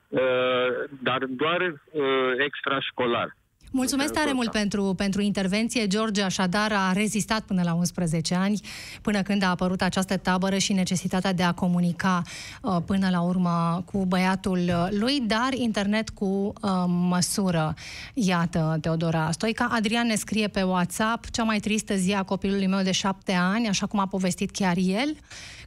Uh, 0.09 0.69
dar 1.03 1.25
doar 1.25 1.61
uh, 1.61 2.33
extrașcolar. 2.37 3.37
Mulțumesc 3.73 4.13
tare 4.13 4.33
mult 4.33 4.51
pentru, 4.51 4.95
pentru 4.97 5.21
intervenție. 5.21 5.87
George 5.87 6.23
așadar 6.23 6.73
a 6.73 6.93
rezistat 6.93 7.41
până 7.41 7.63
la 7.63 7.75
11 7.75 8.35
ani, 8.35 8.61
până 9.03 9.23
când 9.23 9.43
a 9.43 9.49
apărut 9.49 9.83
această 9.83 10.17
tabără 10.17 10.59
și 10.59 10.73
necesitatea 10.73 11.33
de 11.33 11.43
a 11.43 11.53
comunica 11.53 12.23
uh, 12.63 12.77
până 12.87 13.09
la 13.11 13.21
urmă 13.21 13.83
cu 13.93 14.05
băiatul 14.05 14.89
lui, 14.91 15.21
dar 15.21 15.53
internet 15.53 16.11
cu 16.11 16.25
uh, 16.25 16.71
măsură. 16.87 17.75
Iată, 18.15 18.79
Teodora 18.81 19.31
Stoica. 19.31 19.69
Adrian 19.71 20.07
ne 20.07 20.15
scrie 20.15 20.49
pe 20.49 20.63
WhatsApp 20.63 21.31
cea 21.31 21.43
mai 21.43 21.59
tristă 21.59 21.95
zi 21.95 22.13
a 22.13 22.23
copilului 22.23 22.67
meu 22.67 22.83
de 22.83 22.93
șapte 22.93 23.33
ani, 23.33 23.69
așa 23.69 23.87
cum 23.87 23.99
a 23.99 24.07
povestit 24.07 24.51
chiar 24.51 24.77
el, 24.77 25.17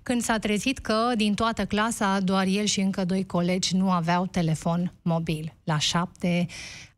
când 0.04 0.22
s-a 0.22 0.38
trezit 0.38 0.78
că 0.78 1.12
din 1.16 1.34
toată 1.34 1.66
clasa 1.66 2.20
doar 2.20 2.46
el 2.46 2.66
și 2.66 2.80
încă 2.80 3.06
doi 3.06 3.26
colegi 3.26 3.76
nu 3.76 3.92
aveau 3.92 4.26
telefon 4.26 4.94
mobil. 5.02 5.54
La 5.64 5.78
șapte 5.78 6.48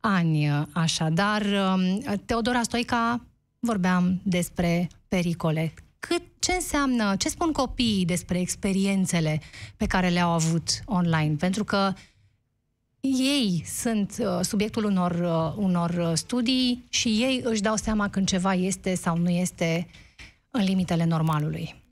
ani, 0.05 0.67
așadar. 0.71 1.41
Um, 1.41 2.17
Teodora 2.25 2.61
Stoica, 2.61 3.21
vorbeam 3.59 4.21
despre 4.23 4.87
pericole. 5.07 5.73
Cât, 5.99 6.21
ce 6.39 6.51
înseamnă, 6.51 7.15
ce 7.15 7.29
spun 7.29 7.51
copiii 7.51 8.05
despre 8.05 8.39
experiențele 8.39 9.41
pe 9.77 9.85
care 9.85 10.09
le-au 10.09 10.29
avut 10.29 10.69
online? 10.85 11.35
Pentru 11.39 11.63
că 11.63 11.93
ei 12.99 13.63
sunt 13.65 14.15
uh, 14.19 14.39
subiectul 14.41 14.83
unor, 14.83 15.11
uh, 15.11 15.63
unor 15.63 16.11
studii 16.15 16.85
și 16.89 17.07
ei 17.07 17.41
își 17.43 17.61
dau 17.61 17.75
seama 17.75 18.09
când 18.09 18.27
ceva 18.27 18.53
este 18.53 18.95
sau 18.95 19.17
nu 19.17 19.29
este 19.29 19.87
în 20.51 20.63
limitele 20.63 21.05
normalului. 21.05 21.84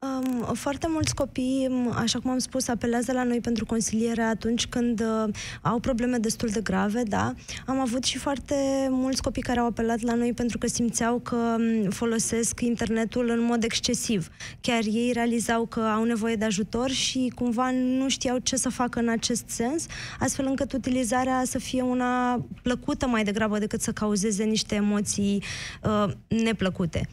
Um, 0.00 0.54
foarte 0.54 0.86
mulți 0.90 1.14
copii, 1.14 1.68
așa 1.94 2.18
cum 2.18 2.30
am 2.30 2.38
spus, 2.38 2.68
apelează 2.68 3.12
la 3.12 3.22
noi 3.22 3.40
pentru 3.40 3.66
consiliere 3.66 4.22
atunci 4.22 4.66
când 4.66 5.00
uh, 5.00 5.34
au 5.62 5.78
probleme 5.78 6.16
destul 6.16 6.48
de 6.48 6.60
grave, 6.60 7.02
da. 7.02 7.34
Am 7.66 7.78
avut 7.78 8.04
și 8.04 8.18
foarte 8.18 8.54
mulți 8.90 9.22
copii 9.22 9.42
care 9.42 9.58
au 9.58 9.66
apelat 9.66 10.00
la 10.00 10.14
noi 10.14 10.32
pentru 10.32 10.58
că 10.58 10.66
simțeau 10.66 11.18
că 11.18 11.56
folosesc 11.88 12.60
internetul 12.60 13.28
în 13.28 13.40
mod 13.40 13.64
excesiv. 13.64 14.28
Chiar 14.60 14.82
ei 14.84 15.12
realizau 15.12 15.66
că 15.66 15.80
au 15.80 16.04
nevoie 16.04 16.34
de 16.34 16.44
ajutor 16.44 16.90
și 16.90 17.32
cumva 17.34 17.70
nu 17.70 18.08
știau 18.08 18.38
ce 18.38 18.56
să 18.56 18.68
facă 18.68 18.98
în 18.98 19.08
acest 19.08 19.44
sens, 19.46 19.86
astfel 20.18 20.46
încât 20.46 20.72
utilizarea 20.72 21.42
să 21.44 21.58
fie 21.58 21.82
una 21.82 22.44
plăcută 22.62 23.06
mai 23.06 23.24
degrabă 23.24 23.58
decât 23.58 23.80
să 23.80 23.92
cauzeze 23.92 24.44
niște 24.44 24.74
emoții 24.74 25.42
uh, 25.82 26.12
neplăcute. 26.28 27.08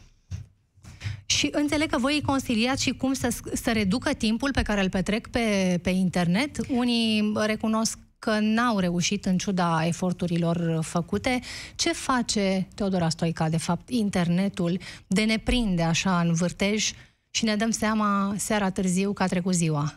Și 1.36 1.48
înțeleg 1.52 1.90
că 1.90 1.98
voi 1.98 2.14
îi 2.14 2.22
consiliați 2.22 2.82
și 2.82 2.90
cum 2.90 3.12
să, 3.12 3.28
să 3.52 3.72
reducă 3.72 4.12
timpul 4.12 4.50
pe 4.52 4.62
care 4.62 4.82
îl 4.82 4.88
petrec 4.88 5.28
pe, 5.28 5.78
pe 5.82 5.90
internet. 5.90 6.56
Unii 6.68 7.32
recunosc 7.46 7.98
că 8.18 8.38
n-au 8.40 8.78
reușit 8.78 9.24
în 9.24 9.36
ciuda 9.36 9.86
eforturilor 9.86 10.78
făcute. 10.82 11.40
Ce 11.74 11.92
face 11.92 12.68
Teodora 12.74 13.08
Stoica, 13.08 13.48
de 13.48 13.56
fapt, 13.56 13.90
internetul 13.90 14.78
de 15.06 15.24
ne 15.24 15.38
prinde 15.38 15.82
așa 15.82 16.20
în 16.20 16.32
vârtej 16.32 16.90
și 17.30 17.44
ne 17.44 17.56
dăm 17.56 17.70
seama 17.70 18.34
seara 18.36 18.70
târziu 18.70 19.12
că 19.12 19.22
a 19.22 19.26
trecut 19.26 19.54
ziua? 19.54 19.94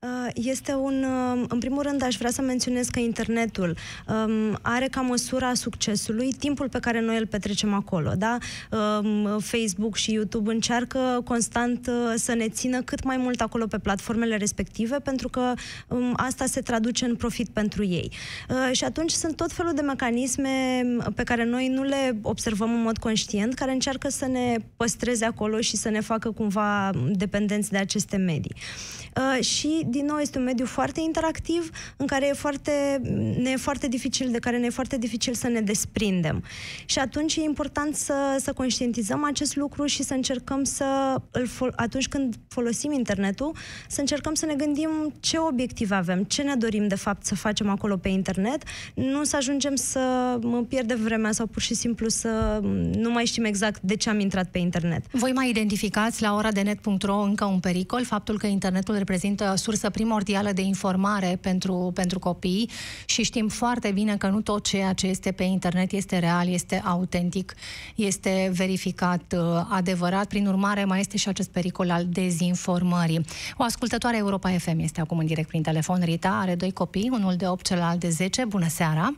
Uh, 0.00 0.30
este 0.34 0.74
un. 0.74 1.04
Um, 1.04 1.46
în 1.48 1.58
primul 1.58 1.82
rând, 1.82 2.02
aș 2.02 2.16
vrea 2.16 2.30
să 2.30 2.42
menționez 2.42 2.88
că 2.88 3.00
internetul 3.00 3.76
um, 4.08 4.58
are 4.62 4.86
ca 4.90 5.00
măsura 5.00 5.54
succesului 5.54 6.32
timpul 6.32 6.68
pe 6.68 6.78
care 6.78 7.00
noi 7.00 7.16
îl 7.18 7.26
petrecem 7.26 7.74
acolo. 7.74 8.12
Da? 8.18 8.38
Um, 8.70 9.38
Facebook 9.38 9.96
și 9.96 10.12
YouTube 10.12 10.52
încearcă 10.52 11.20
constant 11.24 11.86
uh, 11.86 12.14
să 12.16 12.34
ne 12.34 12.48
țină 12.48 12.82
cât 12.82 13.04
mai 13.04 13.16
mult 13.16 13.40
acolo 13.40 13.66
pe 13.66 13.78
platformele 13.78 14.36
respective, 14.36 14.96
pentru 14.98 15.28
că 15.28 15.52
um, 15.88 16.12
asta 16.16 16.46
se 16.46 16.60
traduce 16.60 17.04
în 17.04 17.16
profit 17.16 17.48
pentru 17.48 17.84
ei. 17.84 18.12
Uh, 18.48 18.76
și 18.76 18.84
atunci 18.84 19.10
sunt 19.10 19.36
tot 19.36 19.52
felul 19.52 19.72
de 19.74 19.82
mecanisme 19.82 20.82
pe 21.14 21.22
care 21.22 21.44
noi 21.44 21.68
nu 21.68 21.82
le 21.82 22.18
observăm 22.22 22.70
în 22.70 22.82
mod 22.82 22.98
conștient, 22.98 23.54
care 23.54 23.72
încearcă 23.72 24.08
să 24.08 24.26
ne 24.26 24.56
păstreze 24.76 25.24
acolo 25.24 25.60
și 25.60 25.76
să 25.76 25.88
ne 25.88 26.00
facă 26.00 26.30
cumva 26.30 26.90
dependenți 27.10 27.70
de 27.70 27.78
aceste 27.78 28.16
medii. 28.16 28.54
Uh, 29.16 29.44
și, 29.44 29.86
din 29.88 30.04
nou, 30.04 30.18
este 30.18 30.38
un 30.38 30.44
mediu 30.44 30.66
foarte 30.66 31.00
interactiv, 31.00 31.70
în 31.96 32.06
care 32.06 32.28
e 32.28 32.32
foarte, 32.32 33.00
ne 33.38 33.50
e 33.50 33.56
foarte 33.56 33.88
dificil, 33.88 34.30
de 34.30 34.38
care 34.38 34.58
ne 34.58 34.66
e 34.66 34.70
foarte 34.70 34.98
dificil 34.98 35.34
să 35.34 35.48
ne 35.48 35.60
desprindem. 35.60 36.42
Și 36.84 36.98
atunci 36.98 37.36
e 37.36 37.40
important 37.40 37.94
să, 37.94 38.14
să 38.40 38.52
conștientizăm 38.52 39.24
acest 39.24 39.56
lucru 39.56 39.86
și 39.86 40.02
să 40.02 40.14
încercăm 40.14 40.64
să, 40.64 41.14
îl 41.30 41.46
fol- 41.46 41.72
atunci 41.76 42.08
când 42.08 42.34
folosim 42.48 42.92
internetul, 42.92 43.56
să 43.88 44.00
încercăm 44.00 44.34
să 44.34 44.46
ne 44.46 44.54
gândim 44.54 44.90
ce 45.20 45.38
obiective 45.38 45.94
avem, 45.94 46.22
ce 46.24 46.42
ne 46.42 46.54
dorim, 46.54 46.88
de 46.88 46.94
fapt, 46.94 47.24
să 47.24 47.34
facem 47.34 47.68
acolo 47.68 47.96
pe 47.96 48.08
internet, 48.08 48.62
nu 48.94 49.24
să 49.24 49.36
ajungem 49.36 49.74
să 49.74 50.38
pierdem 50.68 50.98
vremea 51.02 51.32
sau 51.32 51.46
pur 51.46 51.62
și 51.62 51.74
simplu 51.74 52.08
să 52.08 52.60
nu 52.98 53.10
mai 53.10 53.24
știm 53.24 53.44
exact 53.44 53.80
de 53.82 53.96
ce 53.96 54.10
am 54.10 54.20
intrat 54.20 54.50
pe 54.50 54.58
internet. 54.58 55.04
Voi 55.10 55.32
mai 55.32 55.48
identificați 55.48 56.22
la 56.22 56.34
ora 56.34 56.52
de 56.52 56.60
net.ro 56.60 57.16
încă 57.16 57.44
un 57.44 57.60
pericol, 57.60 58.04
faptul 58.04 58.38
că 58.38 58.46
internetul 58.46 58.96
reprezintă 58.96 59.54
sursă 59.78 59.98
primordială 59.98 60.50
de 60.52 60.62
informare 60.62 61.38
pentru, 61.42 61.92
pentru 61.94 62.18
copii 62.18 62.70
și 63.06 63.22
știm 63.22 63.48
foarte 63.48 63.90
bine 63.92 64.16
că 64.16 64.26
nu 64.26 64.40
tot 64.40 64.68
ceea 64.68 64.92
ce 64.92 65.06
este 65.06 65.32
pe 65.32 65.42
internet 65.42 65.92
este 65.92 66.18
real, 66.18 66.48
este 66.48 66.82
autentic, 66.84 67.54
este 67.96 68.50
verificat, 68.56 69.22
uh, 69.36 69.40
adevărat. 69.70 70.26
Prin 70.28 70.46
urmare, 70.46 70.84
mai 70.84 71.00
este 71.00 71.16
și 71.16 71.28
acest 71.28 71.52
pericol 71.52 71.90
al 71.90 72.04
dezinformării. 72.06 73.20
O 73.56 73.62
ascultătoare 73.62 74.16
Europa 74.16 74.48
FM 74.48 74.78
este 74.78 75.00
acum 75.00 75.18
în 75.18 75.26
direct 75.26 75.48
prin 75.48 75.62
telefon. 75.62 76.00
Rita 76.04 76.38
are 76.42 76.54
doi 76.54 76.72
copii, 76.72 77.10
unul 77.12 77.34
de 77.36 77.46
8, 77.48 77.66
celălalt 77.66 78.00
de 78.00 78.08
10. 78.08 78.44
Bună 78.44 78.68
seara! 78.68 79.12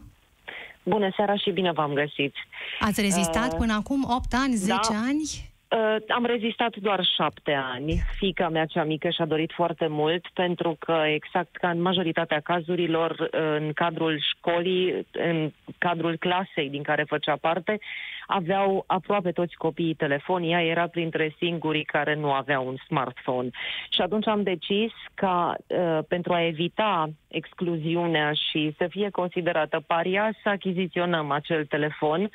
Bună 0.83 1.12
seara 1.16 1.37
și 1.37 1.51
bine 1.51 1.73
v-am 1.73 1.92
găsit! 1.92 2.35
Ați 2.81 3.01
rezistat 3.01 3.53
uh, 3.53 3.59
până 3.59 3.73
acum 3.73 4.05
8 4.16 4.35
ani, 4.35 4.55
10 4.55 4.75
da. 4.90 4.99
ani? 5.09 5.49
Uh, 5.76 5.96
am 6.09 6.24
rezistat 6.24 6.76
doar 6.76 7.04
șapte 7.16 7.52
ani. 7.52 8.02
Fica 8.16 8.48
mea 8.48 8.64
cea 8.64 8.85
mică 8.85 9.11
și-a 9.11 9.24
dorit 9.24 9.52
foarte 9.52 9.87
mult 9.87 10.26
pentru 10.35 10.76
că, 10.78 11.02
exact 11.06 11.56
ca 11.56 11.70
în 11.70 11.80
majoritatea 11.80 12.40
cazurilor, 12.40 13.28
în 13.30 13.72
cadrul 13.72 14.20
școlii, 14.20 15.06
în 15.12 15.52
cadrul 15.78 16.16
clasei 16.16 16.70
din 16.70 16.83
care 16.83 17.02
făcea 17.02 17.37
parte, 17.37 17.78
aveau 18.26 18.85
aproape 18.87 19.30
toți 19.30 19.56
copiii 19.56 19.94
telefon. 19.94 20.42
Ea 20.42 20.62
era 20.62 20.87
printre 20.87 21.35
singurii 21.38 21.85
care 21.85 22.14
nu 22.14 22.33
aveau 22.33 22.66
un 22.66 22.76
smartphone. 22.87 23.48
Și 23.90 24.00
atunci 24.00 24.26
am 24.26 24.42
decis 24.42 24.92
ca, 25.14 25.56
uh, 25.66 25.98
pentru 26.09 26.33
a 26.33 26.46
evita 26.46 27.11
excluziunea 27.28 28.33
și 28.33 28.74
să 28.76 28.87
fie 28.88 29.11
considerată 29.11 29.83
paria, 29.87 30.33
să 30.42 30.48
achiziționăm 30.48 31.30
acel 31.30 31.64
telefon 31.64 32.30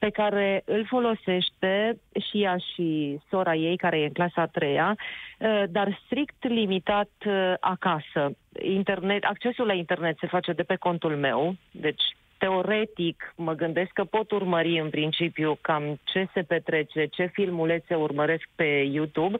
pe 0.00 0.10
care 0.10 0.62
îl 0.64 0.86
folosește 0.86 1.98
și 2.30 2.42
ea 2.42 2.56
și 2.56 3.18
sora 3.28 3.54
ei, 3.54 3.76
care 3.76 3.98
e 3.98 4.04
în 4.04 4.12
clasa 4.12 4.40
a 4.42 4.46
treia, 4.46 4.96
uh, 5.38 5.62
dar 5.68 6.00
strict 6.04 6.48
limitat 6.48 7.10
uh, 7.26 7.54
acasă. 7.60 8.36
Internet, 8.62 9.24
accesul 9.24 9.66
la 9.66 9.72
internet 9.72 10.16
se 10.18 10.26
face 10.26 10.52
de 10.52 10.62
pe 10.62 10.76
contul 10.76 11.16
meu, 11.16 11.54
deci 11.70 12.02
teoretic 12.38 13.34
mă 13.36 13.52
gândesc 13.52 13.90
că 13.92 14.04
pot 14.04 14.30
urmări 14.30 14.80
în 14.80 14.90
principiu 14.90 15.58
cam 15.60 16.00
ce 16.04 16.28
se 16.34 16.42
petrece, 16.42 17.06
ce 17.06 17.26
filmulețe 17.26 17.94
urmăresc 17.94 18.48
pe 18.54 18.88
YouTube. 18.92 19.36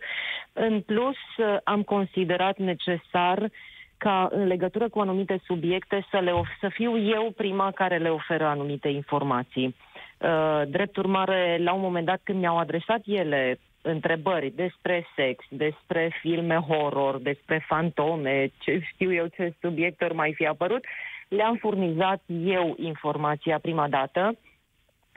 În 0.52 0.80
plus, 0.80 1.16
am 1.64 1.82
considerat 1.82 2.58
necesar 2.58 3.50
ca 3.96 4.28
în 4.30 4.46
legătură 4.46 4.88
cu 4.88 4.98
anumite 4.98 5.40
subiecte 5.44 6.06
să, 6.10 6.18
le 6.18 6.30
of- 6.30 6.58
să 6.60 6.68
fiu 6.68 6.98
eu 6.98 7.32
prima 7.36 7.70
care 7.70 7.96
le 7.98 8.08
oferă 8.08 8.44
anumite 8.44 8.88
informații. 8.88 9.74
Uh, 10.20 10.62
drept 10.68 10.96
urmare, 10.96 11.58
la 11.62 11.72
un 11.72 11.80
moment 11.80 12.06
dat 12.06 12.20
când 12.22 12.38
mi-au 12.38 12.58
adresat 12.58 13.00
ele 13.04 13.58
întrebări 13.82 14.52
despre 14.56 15.06
sex, 15.16 15.44
despre 15.48 16.18
filme 16.20 16.54
horror, 16.54 17.18
despre 17.18 17.64
fantome, 17.66 18.50
ce 18.58 18.80
știu 18.92 19.12
eu 19.14 19.26
ce 19.26 19.54
subiecte 19.60 20.10
mai 20.14 20.32
fi 20.34 20.46
apărut, 20.46 20.84
le-am 21.28 21.56
furnizat 21.56 22.22
eu 22.44 22.76
informația 22.78 23.58
prima 23.58 23.88
dată. 23.88 24.36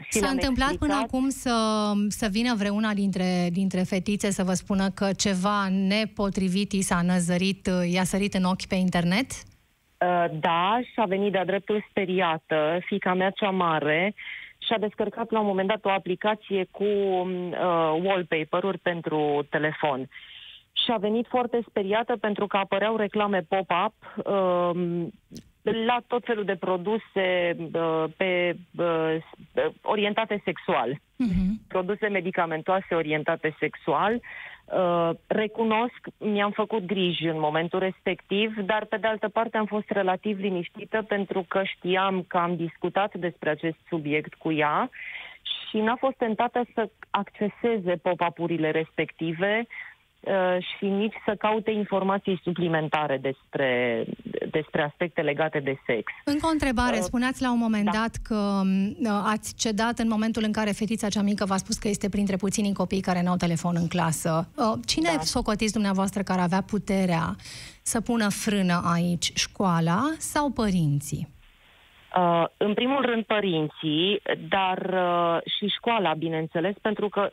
Și 0.09 0.17
S-a 0.17 0.29
întâmplat 0.29 0.69
explicat... 0.69 0.95
până 0.95 1.07
acum 1.07 1.29
să, 1.29 1.55
să 2.07 2.27
vină 2.31 2.55
vreuna 2.57 2.93
dintre, 2.93 3.49
dintre 3.51 3.81
fetițe 3.81 4.31
să 4.31 4.43
vă 4.43 4.53
spună 4.53 4.89
că 4.89 5.09
ceva 5.17 5.67
nepotrivit 5.69 6.71
i 6.71 6.81
s-a 6.81 7.01
năzărit, 7.01 7.69
i-a 7.93 8.03
sărit 8.03 8.33
în 8.33 8.43
ochi 8.43 8.67
pe 8.67 8.75
internet? 8.75 9.31
Uh, 9.31 10.25
da, 10.39 10.79
și 10.81 10.93
a 10.95 11.05
venit 11.05 11.31
de-a 11.31 11.45
dreptul 11.45 11.85
speriată, 11.89 12.79
fica 12.85 13.13
mea 13.13 13.29
cea 13.29 13.49
mare, 13.49 14.13
și-a 14.65 14.77
descărcat 14.77 15.31
la 15.31 15.39
un 15.39 15.45
moment 15.45 15.67
dat 15.67 15.85
o 15.85 15.89
aplicație 15.89 16.67
cu 16.71 16.83
uh, 16.83 17.55
wallpaper-uri 18.03 18.77
pentru 18.77 19.47
telefon. 19.49 20.09
Și 20.85 20.91
a 20.91 20.97
venit 20.97 21.27
foarte 21.27 21.63
speriată 21.67 22.17
pentru 22.17 22.47
că 22.47 22.57
apăreau 22.57 22.95
reclame 22.95 23.45
pop-up 23.49 23.93
uh, 24.15 25.05
la 25.85 26.01
tot 26.07 26.25
felul 26.25 26.43
de 26.43 26.55
produse 26.55 27.55
uh, 27.73 28.03
pe, 28.17 28.57
uh, 28.77 29.15
orientate 29.81 30.41
sexual. 30.43 30.89
Uh-huh. 30.91 31.67
Produse 31.67 32.07
medicamentoase 32.07 32.95
orientate 32.95 33.55
sexual. 33.59 34.13
Uh, 34.13 34.21
recunosc, 35.27 35.99
mi-am 36.17 36.51
făcut 36.51 36.85
griji 36.85 37.27
în 37.27 37.39
momentul 37.39 37.79
respectiv, 37.79 38.55
dar 38.65 38.85
pe 38.85 38.97
de 38.97 39.07
altă 39.07 39.29
parte 39.29 39.57
am 39.57 39.65
fost 39.65 39.89
relativ 39.89 40.39
liniștită 40.39 41.01
pentru 41.01 41.45
că 41.47 41.63
știam 41.63 42.25
că 42.27 42.37
am 42.37 42.55
discutat 42.55 43.13
despre 43.15 43.49
acest 43.49 43.77
subiect 43.87 44.33
cu 44.33 44.51
ea 44.51 44.89
și 45.69 45.77
n-a 45.77 45.95
fost 45.95 46.15
tentată 46.15 46.65
să 46.73 46.89
acceseze 47.09 47.95
pop-up-urile 48.01 48.71
respective 48.71 49.67
Uh, 49.67 49.92
și 50.59 50.85
nici 50.85 51.13
să 51.25 51.35
caute 51.35 51.71
informații 51.71 52.39
suplimentare 52.43 53.17
despre, 53.21 54.03
despre 54.51 54.81
aspecte 54.81 55.21
legate 55.21 55.59
de 55.59 55.77
sex. 55.85 56.11
Încă 56.23 56.47
o 56.47 56.49
întrebare. 56.49 56.97
Uh, 56.97 57.03
Spuneați 57.03 57.41
la 57.41 57.51
un 57.51 57.57
moment 57.57 57.85
da. 57.85 57.91
dat 57.91 58.15
că 58.23 58.61
uh, 58.65 59.21
ați 59.23 59.55
cedat 59.55 59.99
în 59.99 60.07
momentul 60.07 60.43
în 60.45 60.51
care 60.51 60.71
fetița 60.71 61.07
cea 61.07 61.21
mică 61.21 61.45
v-a 61.45 61.57
spus 61.57 61.77
că 61.77 61.87
este 61.87 62.09
printre 62.09 62.35
puținii 62.35 62.73
copii 62.73 63.01
care 63.01 63.21
n-au 63.21 63.35
telefon 63.35 63.75
în 63.79 63.87
clasă. 63.87 64.47
Cine 64.85 65.09
da. 65.15 65.21
socotiți 65.21 65.73
dumneavoastră 65.73 66.21
care 66.21 66.41
avea 66.41 66.61
puterea 66.61 67.35
să 67.81 68.01
pună 68.01 68.29
frână 68.29 68.81
aici? 68.93 69.31
Școala 69.35 70.13
sau 70.17 70.49
părinții? 70.49 71.27
Uh, 72.17 72.43
în 72.57 72.73
primul 72.73 73.05
rând 73.05 73.23
părinții, 73.23 74.21
dar 74.49 74.77
uh, 74.77 75.51
și 75.57 75.67
școala, 75.67 76.13
bineînțeles, 76.13 76.75
pentru 76.81 77.09
că 77.09 77.29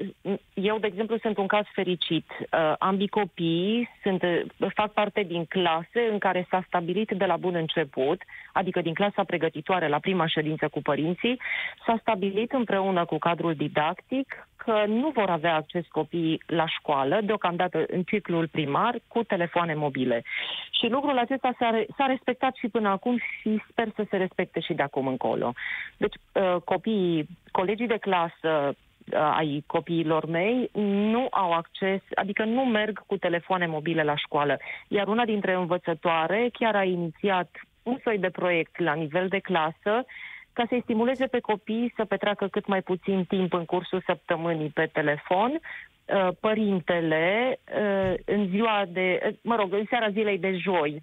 eu, 0.54 0.78
de 0.78 0.86
exemplu, 0.86 1.18
sunt 1.18 1.38
un 1.38 1.46
caz 1.46 1.64
fericit. 1.72 2.30
Uh, 2.30 2.74
ambii 2.78 3.08
copii 3.08 3.88
sunt, 4.02 4.22
uh, 4.22 4.70
fac 4.74 4.92
parte 4.92 5.22
din 5.22 5.44
clase 5.44 6.08
în 6.10 6.18
care 6.18 6.46
s-a 6.50 6.64
stabilit 6.66 7.10
de 7.10 7.24
la 7.24 7.36
bun 7.36 7.54
început, 7.54 8.22
adică 8.52 8.80
din 8.80 8.94
clasa 8.94 9.24
pregătitoare 9.24 9.88
la 9.88 9.98
prima 9.98 10.26
ședință 10.26 10.68
cu 10.68 10.82
părinții, 10.82 11.40
s-a 11.86 11.96
stabilit 12.00 12.52
împreună 12.52 13.04
cu 13.04 13.18
cadrul 13.18 13.54
didactic 13.54 14.48
că 14.64 14.84
nu 14.86 15.08
vor 15.08 15.30
avea 15.30 15.54
acces 15.54 15.86
copiii 15.86 16.42
la 16.46 16.66
școală, 16.66 17.20
deocamdată 17.22 17.84
în 17.86 18.02
ciclul 18.02 18.48
primar, 18.48 18.98
cu 19.08 19.22
telefoane 19.22 19.74
mobile. 19.74 20.22
Și 20.70 20.86
lucrul 20.88 21.18
acesta 21.18 21.54
s-a, 21.58 21.84
s-a 21.96 22.06
respectat 22.06 22.54
și 22.54 22.68
până 22.68 22.88
acum 22.88 23.18
și 23.18 23.62
sper 23.70 23.88
să 23.94 24.04
se 24.10 24.16
respecte 24.16 24.60
și 24.60 24.69
de 24.74 24.82
acum 24.82 25.06
încolo. 25.06 25.52
Deci 25.96 26.14
uh, 26.32 26.56
copiii, 26.64 27.28
colegii 27.50 27.86
de 27.86 27.96
clasă, 27.96 28.74
uh, 29.12 29.34
ai 29.36 29.64
copiilor 29.66 30.26
mei 30.26 30.70
nu 31.12 31.26
au 31.30 31.52
acces, 31.52 32.00
adică 32.14 32.44
nu 32.44 32.64
merg 32.64 33.06
cu 33.06 33.16
telefoane 33.16 33.66
mobile 33.66 34.02
la 34.02 34.16
școală. 34.16 34.58
Iar 34.88 35.08
una 35.08 35.24
dintre 35.24 35.54
învățătoare 35.54 36.48
chiar 36.52 36.76
a 36.76 36.84
inițiat 36.84 37.50
un 37.82 37.98
soi 38.02 38.18
de 38.18 38.30
proiect 38.30 38.78
la 38.78 38.94
nivel 38.94 39.28
de 39.28 39.38
clasă 39.38 40.04
ca 40.52 40.64
să-i 40.68 40.82
stimuleze 40.82 41.26
pe 41.26 41.40
copii 41.40 41.92
să 41.96 42.04
petreacă 42.04 42.46
cât 42.48 42.66
mai 42.66 42.82
puțin 42.82 43.24
timp 43.24 43.52
în 43.52 43.64
cursul 43.64 44.02
săptămânii 44.06 44.68
pe 44.68 44.86
telefon, 44.86 45.50
uh, 45.50 46.28
părintele 46.40 47.58
uh, 47.76 48.14
în 48.24 48.48
ziua 48.48 48.84
de, 48.88 49.36
mă 49.42 49.54
rog, 49.54 49.72
în 49.72 49.84
seara 49.88 50.10
zilei 50.10 50.38
de 50.38 50.52
joi, 50.52 50.92
uh, 50.94 51.02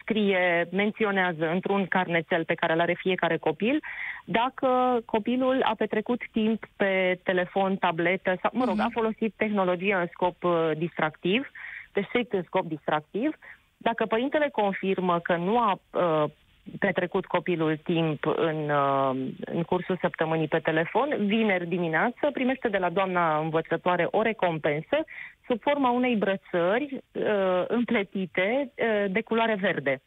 scrie, 0.00 0.68
menționează 0.70 1.50
într-un 1.50 1.86
carnețel 1.86 2.44
pe 2.44 2.54
care 2.54 2.72
îl 2.72 2.80
are 2.80 2.94
fiecare 2.98 3.36
copil, 3.36 3.80
dacă 4.24 5.00
copilul 5.04 5.62
a 5.62 5.74
petrecut 5.76 6.20
timp 6.32 6.64
pe 6.76 7.18
telefon, 7.22 7.76
tabletă 7.76 8.36
sau, 8.42 8.50
mă 8.54 8.64
rog, 8.64 8.76
uh-huh. 8.76 8.86
a 8.86 8.88
folosit 8.92 9.34
tehnologia 9.36 10.00
în 10.00 10.06
scop 10.12 10.36
distractiv, 10.76 11.50
de 11.92 12.04
strict 12.08 12.32
în 12.32 12.42
scop 12.42 12.64
distractiv, 12.64 13.36
dacă 13.76 14.06
părintele 14.06 14.48
confirmă 14.48 15.18
că 15.18 15.36
nu 15.36 15.58
a 15.58 15.78
uh, 15.90 16.30
petrecut 16.78 17.26
copilul 17.26 17.76
timp 17.76 18.26
în, 18.36 18.70
uh, 18.70 19.10
în 19.44 19.62
cursul 19.62 19.98
săptămânii 20.00 20.48
pe 20.48 20.58
telefon, 20.58 21.16
vineri 21.18 21.66
dimineață 21.66 22.30
primește 22.32 22.68
de 22.68 22.78
la 22.78 22.90
doamna 22.90 23.38
învățătoare 23.38 24.08
o 24.10 24.22
recompensă 24.22 25.04
sub 25.46 25.60
forma 25.60 25.90
unei 25.90 26.16
brățări 26.16 27.02
uh, 27.12 27.64
împletite 27.66 28.72
uh, 28.76 29.10
de 29.10 29.20
culoare 29.20 29.54
verde. 29.54 30.02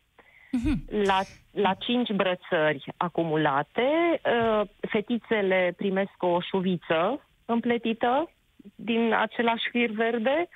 Uh-huh. 0.58 1.06
La, 1.06 1.20
la 1.52 1.74
cinci 1.74 2.10
brățări 2.12 2.84
acumulate, 2.98 3.90
uh, 4.24 4.62
fetițele 4.90 5.74
primesc 5.78 6.16
o 6.18 6.40
șuviță 6.42 7.28
împletită 7.46 8.32
din 8.76 9.14
același 9.14 9.70
fir 9.70 9.90
verde 9.90 10.48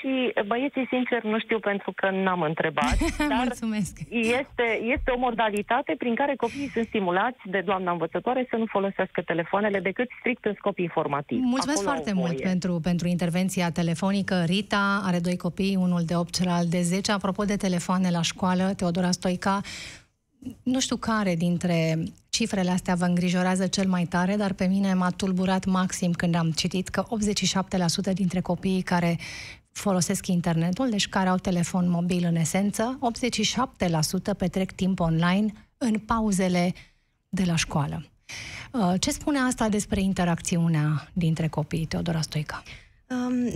și 0.00 0.32
băieții, 0.46 0.86
sincer, 0.88 1.22
nu 1.22 1.38
știu 1.38 1.58
pentru 1.58 1.92
că 1.96 2.10
n-am 2.10 2.42
întrebat. 2.42 2.96
Dar 3.32 3.42
Mulțumesc. 3.44 3.98
Este, 4.08 4.66
este 4.96 5.10
o 5.10 5.18
modalitate 5.18 5.94
prin 5.98 6.14
care 6.14 6.34
copiii 6.36 6.68
sunt 6.68 6.86
stimulați 6.86 7.38
de 7.44 7.60
doamna 7.64 7.90
învățătoare 7.90 8.46
să 8.50 8.56
nu 8.56 8.64
folosească 8.66 9.22
telefoanele 9.22 9.80
decât 9.80 10.08
strict 10.18 10.44
în 10.44 10.54
scop 10.56 10.78
informativ. 10.78 11.38
Mulțumesc 11.42 11.78
Acolo 11.78 11.92
foarte 11.92 12.12
mult 12.12 12.40
pentru, 12.40 12.80
pentru 12.82 13.08
intervenția 13.08 13.70
telefonică. 13.70 14.44
Rita 14.46 15.02
are 15.04 15.18
doi 15.18 15.36
copii, 15.36 15.76
unul 15.76 16.02
de 16.06 16.16
8, 16.16 16.34
celălalt 16.34 16.66
de 16.66 16.80
10. 16.80 17.12
Apropo 17.12 17.44
de 17.44 17.56
telefoane 17.56 18.10
la 18.10 18.22
școală, 18.22 18.72
Teodora 18.76 19.10
Stoica, 19.10 19.60
nu 20.62 20.80
știu 20.80 20.96
care 20.96 21.34
dintre 21.34 22.02
cifrele 22.30 22.70
astea 22.70 22.94
vă 22.94 23.04
îngrijorează 23.04 23.66
cel 23.66 23.88
mai 23.88 24.04
tare, 24.04 24.36
dar 24.36 24.52
pe 24.52 24.66
mine 24.66 24.94
m-a 24.94 25.10
tulburat 25.10 25.64
maxim 25.64 26.12
când 26.12 26.34
am 26.34 26.50
citit 26.50 26.88
că 26.88 27.04
87% 28.10 28.12
dintre 28.12 28.40
copiii 28.40 28.82
care 28.82 29.18
folosesc 29.72 30.26
internetul, 30.26 30.90
deci 30.90 31.08
care 31.08 31.28
au 31.28 31.36
telefon 31.36 31.90
mobil 31.90 32.24
în 32.24 32.36
esență, 32.36 32.98
87% 34.32 34.36
petrec 34.36 34.72
timp 34.72 35.00
online 35.00 35.52
în 35.78 35.98
pauzele 35.98 36.74
de 37.28 37.44
la 37.44 37.56
școală. 37.56 38.04
Uh, 38.72 38.94
ce 38.98 39.10
spune 39.10 39.38
asta 39.38 39.68
despre 39.68 40.00
interacțiunea 40.00 41.08
dintre 41.12 41.48
copii, 41.48 41.86
Teodora 41.86 42.20
Stoica? 42.20 42.62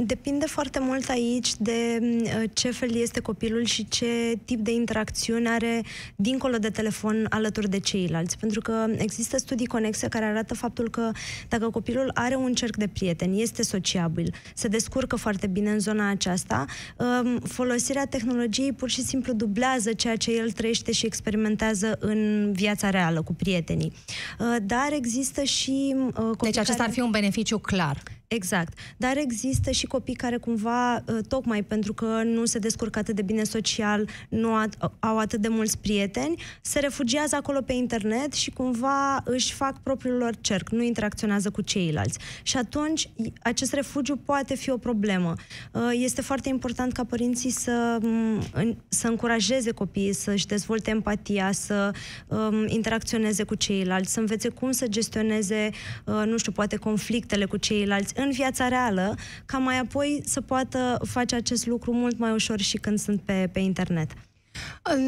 Depinde 0.06 0.46
foarte 0.46 0.78
mult 0.78 1.08
aici 1.08 1.56
de 1.58 1.98
uh, 2.00 2.42
ce 2.52 2.70
fel 2.70 2.94
este 2.94 3.20
copilul 3.20 3.64
și 3.64 3.88
ce 3.88 4.38
tip 4.44 4.58
de 4.58 4.72
interacțiune 4.72 5.48
are 5.48 5.82
dincolo 6.16 6.56
de 6.56 6.70
telefon 6.70 7.26
alături 7.28 7.68
de 7.68 7.78
ceilalți. 7.78 8.38
Pentru 8.38 8.60
că 8.60 8.86
există 8.96 9.38
studii 9.38 9.66
conexe 9.66 10.08
care 10.08 10.24
arată 10.24 10.54
faptul 10.54 10.90
că 10.90 11.10
dacă 11.48 11.70
copilul 11.70 12.10
are 12.14 12.34
un 12.34 12.52
cerc 12.54 12.76
de 12.76 12.88
prieteni, 12.88 13.42
este 13.42 13.62
sociabil, 13.62 14.34
se 14.54 14.68
descurcă 14.68 15.16
foarte 15.16 15.46
bine 15.46 15.70
în 15.70 15.78
zona 15.78 16.10
aceasta, 16.10 16.64
um, 16.96 17.38
folosirea 17.38 18.06
tehnologiei 18.06 18.72
pur 18.72 18.90
și 18.90 19.02
simplu 19.02 19.32
dublează 19.32 19.92
ceea 19.92 20.16
ce 20.16 20.30
el 20.30 20.50
trăiește 20.50 20.92
și 20.92 21.06
experimentează 21.06 21.96
în 22.00 22.52
viața 22.52 22.90
reală 22.90 23.22
cu 23.22 23.34
prietenii. 23.34 23.92
Uh, 24.38 24.56
dar 24.62 24.88
există 24.92 25.42
și... 25.42 25.94
Uh, 25.96 26.30
deci 26.40 26.56
acesta 26.56 26.72
care... 26.72 26.88
ar 26.88 26.94
fi 26.94 27.00
un 27.00 27.10
beneficiu 27.10 27.58
clar. 27.58 28.02
Exact. 28.34 28.78
Dar 28.96 29.16
există 29.16 29.70
și 29.70 29.86
copii 29.86 30.14
care 30.14 30.36
cumva, 30.36 30.94
uh, 30.94 31.18
tocmai 31.28 31.62
pentru 31.62 31.92
că 31.92 32.22
nu 32.24 32.44
se 32.44 32.58
descurcă 32.58 32.98
atât 32.98 33.14
de 33.14 33.22
bine 33.22 33.44
social, 33.44 34.08
nu 34.28 34.52
au 34.98 35.18
atât 35.18 35.40
de 35.40 35.48
mulți 35.48 35.78
prieteni, 35.78 36.42
se 36.60 36.78
refugiază 36.78 37.36
acolo 37.36 37.60
pe 37.60 37.72
internet 37.72 38.32
și 38.32 38.50
cumva 38.50 39.22
își 39.24 39.52
fac 39.52 39.82
propriul 39.82 40.16
lor 40.16 40.32
cerc, 40.40 40.70
nu 40.70 40.82
interacționează 40.82 41.50
cu 41.50 41.60
ceilalți. 41.60 42.18
Și 42.42 42.56
atunci 42.56 43.08
acest 43.42 43.72
refugiu 43.72 44.16
poate 44.16 44.54
fi 44.54 44.70
o 44.70 44.76
problemă. 44.76 45.34
Uh, 45.72 45.82
este 45.92 46.22
foarte 46.22 46.48
important 46.48 46.92
ca 46.92 47.04
părinții 47.04 47.50
să, 47.50 47.98
mm, 48.02 48.42
să 48.88 49.08
încurajeze 49.08 49.70
copiii 49.70 50.12
să-și 50.12 50.46
dezvolte 50.46 50.90
empatia, 50.90 51.52
să 51.52 51.90
um, 52.26 52.66
interacționeze 52.66 53.42
cu 53.42 53.54
ceilalți, 53.54 54.12
să 54.12 54.20
învețe 54.20 54.48
cum 54.48 54.70
să 54.70 54.86
gestioneze, 54.86 55.70
uh, 56.04 56.22
nu 56.26 56.36
știu, 56.36 56.52
poate 56.52 56.76
conflictele 56.76 57.44
cu 57.44 57.56
ceilalți 57.56 58.12
în 58.24 58.30
viața 58.30 58.68
reală, 58.68 59.16
ca 59.46 59.58
mai 59.58 59.78
apoi 59.78 60.22
să 60.24 60.40
poată 60.40 60.98
face 61.08 61.34
acest 61.34 61.66
lucru 61.66 61.92
mult 61.92 62.18
mai 62.18 62.32
ușor 62.32 62.60
și 62.60 62.76
când 62.76 62.98
sunt 62.98 63.20
pe, 63.20 63.50
pe 63.52 63.58
internet. 63.58 64.10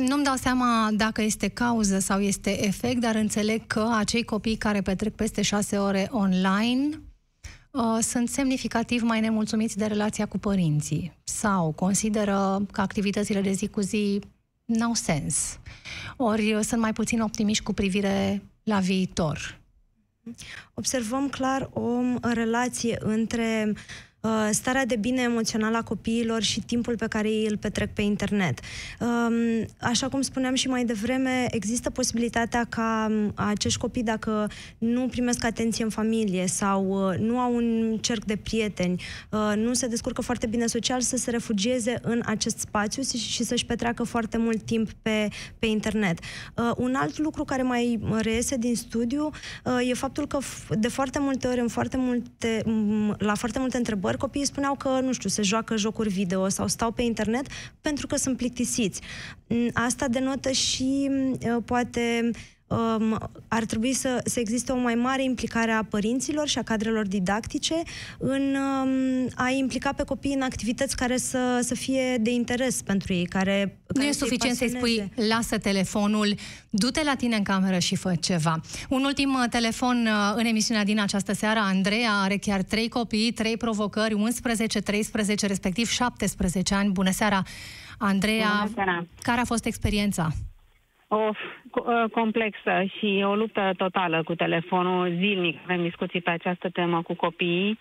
Nu-mi 0.09 0.24
dau 0.24 0.37
seama 0.37 0.88
dacă 0.92 1.22
este 1.22 1.48
cauză 1.48 1.98
sau 1.98 2.20
este 2.20 2.66
efect, 2.66 3.00
dar 3.00 3.14
înțeleg 3.14 3.66
că 3.66 3.90
acei 3.92 4.24
copii 4.24 4.57
care 4.57 4.81
petrec 4.81 5.14
peste 5.14 5.42
șase 5.42 5.76
ore 5.79 6.09
online 6.11 6.88
uh, 7.70 7.98
sunt 8.00 8.29
semnificativ 8.29 9.02
mai 9.02 9.20
nemulțumiți 9.20 9.76
de 9.76 9.85
relația 9.87 10.26
cu 10.26 10.38
părinții 10.38 11.12
sau 11.24 11.72
consideră 11.72 12.66
că 12.72 12.81
activitățile 12.81 13.40
de 13.40 13.52
zi 13.52 13.68
cu 13.68 13.81
zi 13.81 14.20
n-au 14.64 14.94
sens. 14.94 15.59
Ori 16.16 16.52
uh, 16.52 16.61
sunt 16.62 16.81
mai 16.81 16.92
puțin 16.92 17.20
optimiști 17.20 17.64
cu 17.64 17.72
privire 17.72 18.42
la 18.62 18.79
viitor. 18.79 19.61
Observăm 20.75 21.29
clar 21.29 21.71
o 21.73 22.01
relație 22.23 22.97
între 23.01 23.73
Uh, 23.73 24.15
starea 24.51 24.87
de 24.87 24.97
bine 24.97 25.23
emoțională 25.23 25.77
a 25.77 25.83
copiilor 25.83 26.43
și 26.43 26.61
timpul 26.61 26.97
pe 26.97 27.07
care 27.07 27.29
ei 27.29 27.47
îl 27.51 27.57
petrec 27.57 27.93
pe 27.93 28.03
internet. 28.03 28.59
Um, 29.01 29.67
așa 29.81 30.09
cum 30.09 30.21
spuneam 30.21 30.55
și 30.55 30.69
mai 30.69 30.85
devreme, 30.85 31.47
există 31.51 31.91
posibilitatea 31.91 32.67
ca 32.69 33.07
um, 33.11 33.33
acești 33.35 33.79
copii, 33.79 34.03
dacă 34.03 34.51
nu 34.79 35.07
primesc 35.07 35.45
atenție 35.45 35.85
în 35.85 35.91
familie 35.91 36.47
sau 36.47 37.09
uh, 37.09 37.19
nu 37.19 37.39
au 37.39 37.55
un 37.55 37.99
cerc 38.01 38.25
de 38.25 38.37
prieteni, 38.37 39.03
uh, 39.31 39.53
nu 39.57 39.73
se 39.73 39.87
descurcă 39.87 40.21
foarte 40.21 40.47
bine 40.47 40.67
social, 40.67 41.01
să 41.01 41.17
se 41.17 41.31
refugieze 41.31 41.99
în 42.03 42.23
acest 42.25 42.59
spațiu 42.59 43.03
și 43.03 43.45
să-și 43.45 43.67
petreacă 43.67 44.03
foarte 44.03 44.37
mult 44.37 44.62
timp 44.62 44.93
pe, 45.03 45.29
pe 45.59 45.67
internet. 45.67 46.19
Un 46.77 46.95
alt 46.95 47.19
lucru 47.19 47.45
care 47.45 47.62
mai 47.62 48.01
reiese 48.21 48.57
din 48.57 48.77
studiu 48.77 49.31
e 49.89 49.95
faptul 49.95 50.27
că 50.27 50.39
de 50.79 50.89
foarte 50.89 51.19
multe 51.19 51.47
ori, 51.47 51.61
în 51.61 51.69
foarte 51.69 51.97
multe, 51.97 52.62
la 53.19 53.35
foarte 53.35 53.59
multe 53.59 53.77
întrebări, 53.77 54.15
întrebări, 54.16 54.18
copiii 54.18 54.44
spuneau 54.44 54.74
că, 54.74 55.00
nu 55.07 55.12
știu, 55.12 55.29
se 55.29 55.42
joacă 55.42 55.76
jocuri 55.76 56.09
video 56.09 56.48
sau 56.48 56.66
stau 56.66 56.90
pe 56.90 57.02
internet 57.02 57.46
pentru 57.81 58.07
că 58.07 58.16
sunt 58.16 58.37
plictisiți. 58.37 59.00
Mm, 59.46 59.70
asta 59.72 60.09
denotă 60.09 60.50
și, 60.50 61.11
mm, 61.11 61.62
poate, 61.62 62.31
um, 62.66 63.31
ar 63.48 63.64
trebui 63.64 63.92
să, 63.92 64.20
să 64.24 64.40
existe 64.40 64.72
o 64.72 64.76
mai 64.76 64.94
mare 64.94 65.22
implicare 65.22 65.70
a 65.70 65.83
părinților 65.83 66.48
și 66.48 66.59
a 66.59 66.62
cadrelor 66.62 67.07
didactice 67.07 67.83
în 68.18 68.55
um, 68.55 69.29
a 69.35 69.50
implica 69.50 69.92
pe 69.92 70.02
copii 70.02 70.35
în 70.35 70.42
activități 70.42 70.96
care 70.96 71.16
să, 71.16 71.61
să 71.62 71.74
fie 71.74 72.16
de 72.20 72.31
interes 72.31 72.83
pentru 72.83 73.12
ei, 73.12 73.24
care, 73.26 73.79
Nu 73.94 74.02
e 74.02 74.12
suficient 74.12 74.57
să-i 74.57 74.68
spui, 74.68 75.12
lasă 75.29 75.59
telefonul, 75.59 76.35
du-te 76.70 77.02
la 77.05 77.14
tine 77.14 77.37
în 77.37 77.42
cameră 77.42 77.79
și 77.79 77.96
fă 77.96 78.14
ceva. 78.20 78.61
Un 78.88 79.05
ultim 79.05 79.35
uh, 79.35 79.48
telefon 79.50 80.07
uh, 80.07 80.33
în 80.35 80.44
emisiunea 80.44 80.85
din 80.85 81.00
această 81.00 81.33
seară. 81.33 81.59
Andreea 81.59 82.12
are 82.12 82.37
chiar 82.37 82.62
trei 82.62 82.88
copii, 82.88 83.33
trei 83.33 83.57
provocări, 83.57 84.14
11, 84.14 84.81
13, 84.81 85.46
respectiv 85.46 85.88
17 85.88 86.74
ani. 86.74 86.90
Bună 86.90 87.11
seara! 87.11 87.42
Andreea, 87.98 88.52
Bună 88.59 88.72
seara. 88.74 89.07
care 89.22 89.40
a 89.40 89.44
fost 89.44 89.64
experiența? 89.64 90.33
O 91.09 91.31
uh, 91.31 92.11
complexă 92.12 92.83
și 92.99 93.23
o 93.25 93.35
luptă 93.35 93.73
totală 93.77 94.23
cu 94.23 94.35
telefonul 94.35 95.09
zilnic. 95.19 95.59
Avem 95.62 95.83
discuții 95.83 96.21
pe 96.21 96.31
această 96.31 96.69
temă 96.69 97.03
cu 97.03 97.14
copiii. 97.14 97.79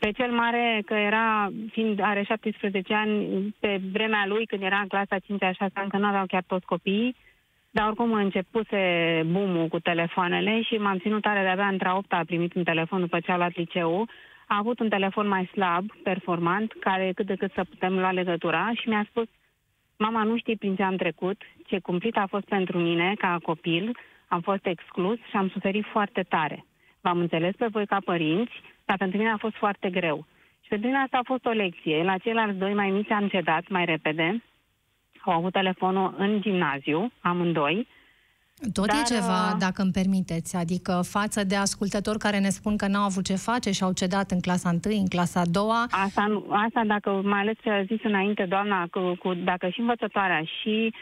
Pe 0.00 0.10
cel 0.10 0.30
mare, 0.30 0.82
că 0.86 0.94
era, 0.94 1.48
fiind 1.70 2.00
are 2.00 2.22
17 2.22 2.94
ani, 2.94 3.54
pe 3.60 3.80
vremea 3.92 4.24
lui, 4.26 4.46
când 4.46 4.62
era 4.62 4.78
în 4.78 4.86
clasa 4.86 5.18
5 5.18 5.42
a 5.42 5.52
6 5.52 5.72
încă 5.74 5.96
nu 5.96 6.06
aveau 6.06 6.26
chiar 6.26 6.42
toți 6.46 6.66
copiii, 6.66 7.16
dar 7.70 7.86
oricum 7.86 8.14
a 8.14 8.20
începuse 8.20 8.80
boom 9.26 9.68
cu 9.68 9.78
telefoanele 9.78 10.62
și 10.62 10.74
m-am 10.74 10.98
ținut 10.98 11.22
tare 11.22 11.42
de-abia 11.42 11.66
între 11.66 11.90
8 11.92 12.12
a 12.12 12.22
primit 12.26 12.54
un 12.54 12.64
telefon 12.64 13.00
după 13.00 13.20
ce 13.20 13.32
a 13.32 13.36
luat 13.36 13.56
liceu. 13.56 14.08
A 14.46 14.56
avut 14.56 14.80
un 14.80 14.88
telefon 14.88 15.28
mai 15.28 15.50
slab, 15.52 15.84
performant, 16.02 16.72
care 16.80 17.12
cât 17.14 17.26
de 17.26 17.34
cât 17.34 17.52
să 17.54 17.64
putem 17.64 17.98
lua 17.98 18.12
legătura 18.12 18.70
și 18.74 18.88
mi-a 18.88 19.06
spus 19.10 19.28
Mama 19.98 20.22
nu 20.22 20.36
știe 20.38 20.56
prin 20.56 20.76
ce 20.76 20.82
am 20.82 20.96
trecut, 20.96 21.42
ce 21.66 21.78
cumplit 21.78 22.16
a 22.16 22.26
fost 22.26 22.44
pentru 22.44 22.78
mine 22.78 23.14
ca 23.18 23.38
copil, 23.42 23.96
am 24.28 24.40
fost 24.40 24.66
exclus 24.66 25.18
și 25.18 25.36
am 25.36 25.48
suferit 25.48 25.84
foarte 25.84 26.22
tare. 26.22 26.64
V-am 27.00 27.18
înțeles 27.18 27.54
pe 27.56 27.66
voi 27.66 27.86
ca 27.86 27.98
părinți, 28.04 28.52
dar 28.84 28.96
pentru 28.96 29.18
mine 29.18 29.30
a 29.30 29.36
fost 29.36 29.54
foarte 29.54 29.90
greu. 29.90 30.26
Și 30.60 30.68
pentru 30.68 30.86
mine 30.88 31.00
asta 31.00 31.18
a 31.18 31.24
fost 31.24 31.44
o 31.46 31.50
lecție. 31.50 32.02
La 32.02 32.18
ceilalți 32.18 32.58
doi 32.58 32.74
mai 32.74 32.90
mici 32.90 33.10
am 33.10 33.28
cedat 33.28 33.68
mai 33.68 33.84
repede. 33.84 34.42
Au 35.20 35.32
avut 35.32 35.52
telefonul 35.52 36.14
în 36.16 36.40
gimnaziu, 36.40 37.12
amândoi, 37.20 37.86
tot 38.72 38.86
Dar, 38.86 38.96
e 38.96 39.14
ceva, 39.14 39.40
uh, 39.50 39.56
dacă 39.58 39.82
îmi 39.82 39.92
permiteți, 39.92 40.56
adică 40.56 41.00
față 41.16 41.44
de 41.44 41.56
ascultători 41.56 42.18
care 42.18 42.38
ne 42.38 42.48
spun 42.48 42.76
că 42.76 42.86
n-au 42.86 43.04
avut 43.04 43.24
ce 43.24 43.36
face 43.36 43.70
și 43.70 43.82
au 43.82 43.92
cedat 43.92 44.30
în 44.30 44.40
clasa 44.40 44.68
1, 44.68 44.78
în 44.96 45.08
clasa 45.08 45.42
2. 45.50 45.62
Asta, 45.90 46.42
asta 46.48 46.82
dacă 46.86 47.10
mai 47.10 47.40
ales 47.40 47.56
ce 47.62 47.70
a 47.70 47.82
zis 47.82 48.00
înainte 48.02 48.44
doamna, 48.44 48.86
cu, 48.90 49.16
cu, 49.18 49.34
dacă 49.34 49.68
și 49.68 49.80
învățătoarea 49.80 50.42
și 50.60 50.94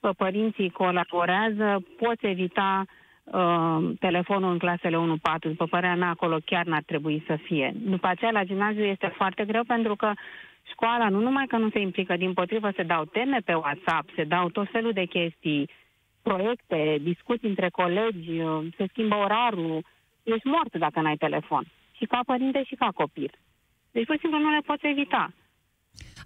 uh, 0.00 0.10
părinții 0.16 0.70
colaborează, 0.70 1.84
poți 1.96 2.26
evita 2.26 2.84
uh, 3.24 3.78
telefonul 4.00 4.52
în 4.52 4.58
clasele 4.58 4.96
1-4. 4.96 5.00
După 5.40 5.66
părerea 5.66 5.96
mea, 5.96 6.08
acolo 6.08 6.38
chiar 6.44 6.64
n-ar 6.66 6.82
trebui 6.86 7.24
să 7.26 7.38
fie. 7.42 7.74
După 7.76 8.06
aceea, 8.06 8.30
la 8.30 8.44
gimnaziu 8.44 8.84
este 8.84 9.12
foarte 9.16 9.44
greu 9.44 9.64
pentru 9.66 9.96
că 9.96 10.12
școala 10.62 11.08
nu 11.08 11.20
numai 11.20 11.46
că 11.46 11.56
nu 11.56 11.70
se 11.70 11.80
implică, 11.80 12.16
din 12.16 12.32
potrivă 12.32 12.70
se 12.76 12.82
dau 12.82 13.04
teme 13.04 13.38
pe 13.44 13.54
WhatsApp, 13.54 14.08
se 14.14 14.24
dau 14.24 14.48
tot 14.48 14.68
felul 14.70 14.92
de 14.92 15.04
chestii, 15.04 15.70
proiecte, 16.28 16.98
discuții 17.10 17.48
între 17.48 17.68
colegi, 17.68 18.30
uh, 18.40 18.66
se 18.76 18.84
schimbă 18.92 19.14
orarul, 19.14 19.84
ești 20.22 20.46
mort 20.46 20.72
dacă 20.84 21.00
n-ai 21.00 21.16
telefon. 21.16 21.64
Și 21.96 22.04
ca 22.04 22.20
părinte 22.26 22.62
și 22.64 22.74
ca 22.74 22.88
copil. 22.94 23.32
Deci, 23.90 24.06
pur 24.06 24.14
și 24.14 24.20
simplu, 24.20 24.38
nu 24.38 24.50
le 24.50 24.62
poți 24.70 24.86
evita. 24.86 25.32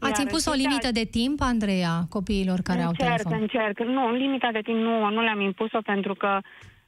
Ați 0.01 0.21
impus 0.21 0.47
o 0.47 0.53
limită 0.53 0.91
de 0.93 1.05
timp, 1.05 1.41
Andreea, 1.41 1.95
copiilor 2.09 2.59
care 2.63 2.83
încerc, 2.83 3.11
au 3.11 3.17
telefon? 3.17 3.41
Încerc, 3.43 3.79
Nu, 3.79 4.09
în 4.09 4.17
limita 4.17 4.51
de 4.53 4.61
timp 4.61 4.79
nu, 4.79 5.11
nu 5.11 5.23
le-am 5.23 5.41
impus-o 5.41 5.81
pentru 5.81 6.15
că 6.15 6.39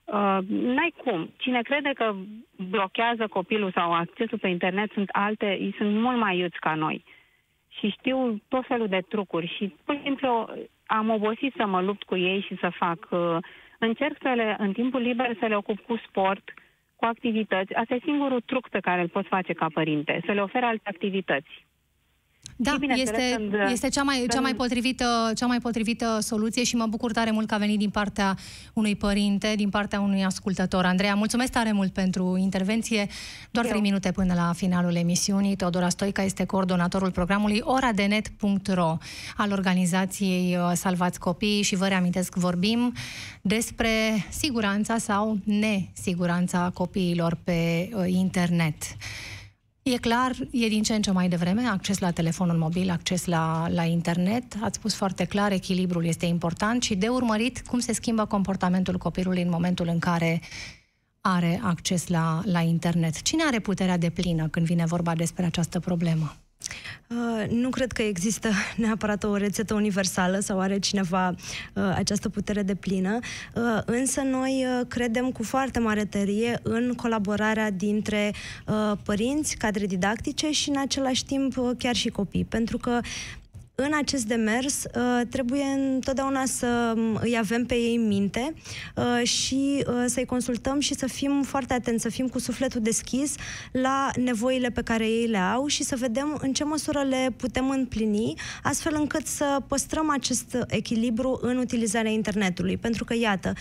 uh, 0.04 0.38
n-ai 0.48 0.94
cum. 1.04 1.30
Cine 1.36 1.60
crede 1.62 1.90
că 1.94 2.14
blochează 2.56 3.26
copilul 3.26 3.72
sau 3.74 3.92
accesul 3.92 4.38
pe 4.38 4.48
internet 4.48 4.90
sunt 4.92 5.08
alte, 5.12 5.46
ei 5.46 5.74
sunt 5.76 6.00
mult 6.00 6.18
mai 6.18 6.38
iuți 6.38 6.58
ca 6.58 6.74
noi. 6.74 7.04
Și 7.68 7.94
știu 7.98 8.40
tot 8.48 8.66
felul 8.66 8.88
de 8.88 9.00
trucuri 9.08 9.54
și, 9.56 9.74
pur 9.84 9.94
și 9.94 10.02
simplu, 10.02 10.50
am 10.98 11.11
obosit 11.11 11.53
să 11.57 11.66
mă 11.66 11.81
lupt 11.81 12.03
cu 12.03 12.16
ei 12.16 12.40
și 12.40 12.57
să 12.61 12.68
fac. 12.68 13.09
Uh, 13.11 13.37
încerc 13.79 14.16
să 14.22 14.29
le, 14.29 14.57
în 14.59 14.72
timpul 14.72 15.00
liber 15.00 15.37
să 15.38 15.46
le 15.46 15.57
ocup 15.57 15.79
cu 15.81 15.96
sport, 16.09 16.55
cu 16.96 17.05
activități. 17.05 17.74
Asta 17.74 17.94
e 17.94 18.00
singurul 18.03 18.40
truc 18.40 18.68
pe 18.68 18.81
care 18.81 19.00
îl 19.00 19.09
pot 19.09 19.26
face 19.26 19.53
ca 19.53 19.66
părinte, 19.74 20.20
să 20.24 20.33
le 20.33 20.42
ofer 20.42 20.64
alte 20.64 20.88
activități. 20.88 21.66
Da, 22.62 22.76
este, 22.94 23.34
când, 23.36 23.54
este 23.70 23.88
cea, 23.88 24.02
mai, 24.02 24.26
cea, 24.30 24.40
mai 24.40 24.54
potrivită, 24.54 25.32
cea 25.36 25.46
mai 25.46 25.58
potrivită 25.58 26.18
soluție 26.20 26.64
și 26.64 26.76
mă 26.76 26.86
bucur 26.86 27.12
tare 27.12 27.30
mult 27.30 27.48
că 27.48 27.54
a 27.54 27.58
venit 27.58 27.78
din 27.78 27.90
partea 27.90 28.36
unui 28.72 28.96
părinte, 28.96 29.52
din 29.56 29.68
partea 29.68 30.00
unui 30.00 30.24
ascultător. 30.24 30.84
Andreea, 30.84 31.14
mulțumesc 31.14 31.52
tare 31.52 31.72
mult 31.72 31.92
pentru 31.92 32.36
intervenție. 32.36 33.06
Doar 33.50 33.66
trei 33.66 33.80
minute 33.80 34.12
până 34.12 34.34
la 34.34 34.52
finalul 34.56 34.94
emisiunii. 34.94 35.56
Teodora 35.56 35.88
Stoica 35.88 36.22
este 36.22 36.44
coordonatorul 36.44 37.10
programului 37.10 37.60
oradenet.ro 37.64 38.96
al 39.36 39.52
organizației 39.52 40.56
uh, 40.56 40.72
Salvați 40.74 41.18
Copiii 41.18 41.62
și 41.62 41.76
vă 41.76 41.86
reamintesc, 41.86 42.34
vorbim 42.34 42.92
despre 43.40 43.90
siguranța 44.28 44.98
sau 44.98 45.38
nesiguranța 45.44 46.70
copiilor 46.74 47.38
pe 47.44 47.88
uh, 47.94 48.04
internet. 48.06 48.82
E 49.92 49.96
clar, 49.96 50.33
e 50.50 50.68
din 50.68 50.83
ce 50.83 50.94
în 50.94 51.03
ce 51.03 51.11
mai 51.11 51.29
devreme, 51.29 51.62
acces 51.62 51.98
la 51.98 52.11
telefonul 52.11 52.57
mobil, 52.57 52.90
acces 52.90 53.24
la, 53.24 53.66
la 53.68 53.85
internet. 53.85 54.44
Ați 54.61 54.76
spus 54.76 54.94
foarte 54.94 55.24
clar, 55.24 55.53
echilibrul 55.53 56.05
este 56.05 56.26
important 56.26 56.83
și 56.83 56.94
de 56.94 57.09
urmărit 57.09 57.61
cum 57.61 57.79
se 57.79 57.92
schimbă 57.92 58.24
comportamentul 58.24 58.98
copilului 58.98 59.42
în 59.42 59.48
momentul 59.48 59.88
în 59.88 59.98
care 59.98 60.40
are 61.20 61.61
acces 61.62 62.09
la, 62.09 62.40
la 62.44 62.61
internet. 62.61 63.22
Cine 63.22 63.42
are 63.46 63.59
puterea 63.59 63.98
de 63.98 64.11
plină 64.11 64.48
când 64.48 64.66
vine 64.66 64.85
vorba 64.85 65.14
despre 65.14 65.44
această 65.44 65.81
problemă? 65.81 66.37
Uh, 67.06 67.48
nu 67.50 67.68
cred 67.68 67.92
că 67.92 68.02
există 68.02 68.48
neapărat 68.76 69.24
o 69.24 69.36
rețetă 69.36 69.74
universală 69.74 70.38
sau 70.38 70.60
are 70.60 70.78
cineva 70.78 71.28
uh, 71.28 71.92
această 71.94 72.28
putere 72.28 72.62
de 72.62 72.74
plină, 72.74 73.18
uh, 73.54 73.62
însă 73.84 74.20
noi 74.20 74.66
uh, 74.66 74.86
credem 74.88 75.30
cu 75.30 75.42
foarte 75.42 75.78
mare 75.78 76.04
tărie 76.04 76.58
în 76.62 76.94
colaborarea 76.94 77.70
dintre 77.70 78.32
uh, 78.66 78.92
părinți, 79.04 79.56
cadre 79.56 79.86
didactice 79.86 80.50
și 80.50 80.68
în 80.68 80.78
același 80.78 81.24
timp 81.24 81.56
uh, 81.56 81.70
chiar 81.78 81.94
și 81.94 82.08
copii, 82.08 82.44
pentru 82.44 82.78
că 82.78 83.00
în 83.82 83.92
acest 83.94 84.24
demers 84.24 84.84
uh, 84.84 85.20
trebuie 85.30 85.64
întotdeauna 85.64 86.44
să 86.44 86.92
um, 86.96 87.18
îi 87.22 87.38
avem 87.38 87.64
pe 87.66 87.74
ei 87.74 87.94
în 87.94 88.06
minte 88.06 88.54
uh, 88.96 89.26
și 89.28 89.84
uh, 89.86 90.04
să-i 90.06 90.24
consultăm 90.24 90.80
și 90.80 90.94
să 90.94 91.06
fim 91.06 91.42
foarte 91.42 91.74
atenți, 91.74 92.02
să 92.02 92.08
fim 92.08 92.28
cu 92.28 92.38
sufletul 92.38 92.80
deschis 92.80 93.34
la 93.72 94.10
nevoile 94.24 94.68
pe 94.68 94.82
care 94.82 95.06
ei 95.06 95.26
le 95.26 95.38
au 95.38 95.66
și 95.66 95.82
să 95.82 95.96
vedem 95.96 96.38
în 96.40 96.52
ce 96.52 96.64
măsură 96.64 97.02
le 97.02 97.32
putem 97.36 97.70
împlini, 97.70 98.34
astfel 98.62 98.94
încât 98.98 99.26
să 99.26 99.62
păstrăm 99.66 100.10
acest 100.10 100.56
echilibru 100.66 101.38
în 101.42 101.56
utilizarea 101.56 102.10
internetului. 102.10 102.76
Pentru 102.76 103.04
că, 103.04 103.14
iată, 103.16 103.52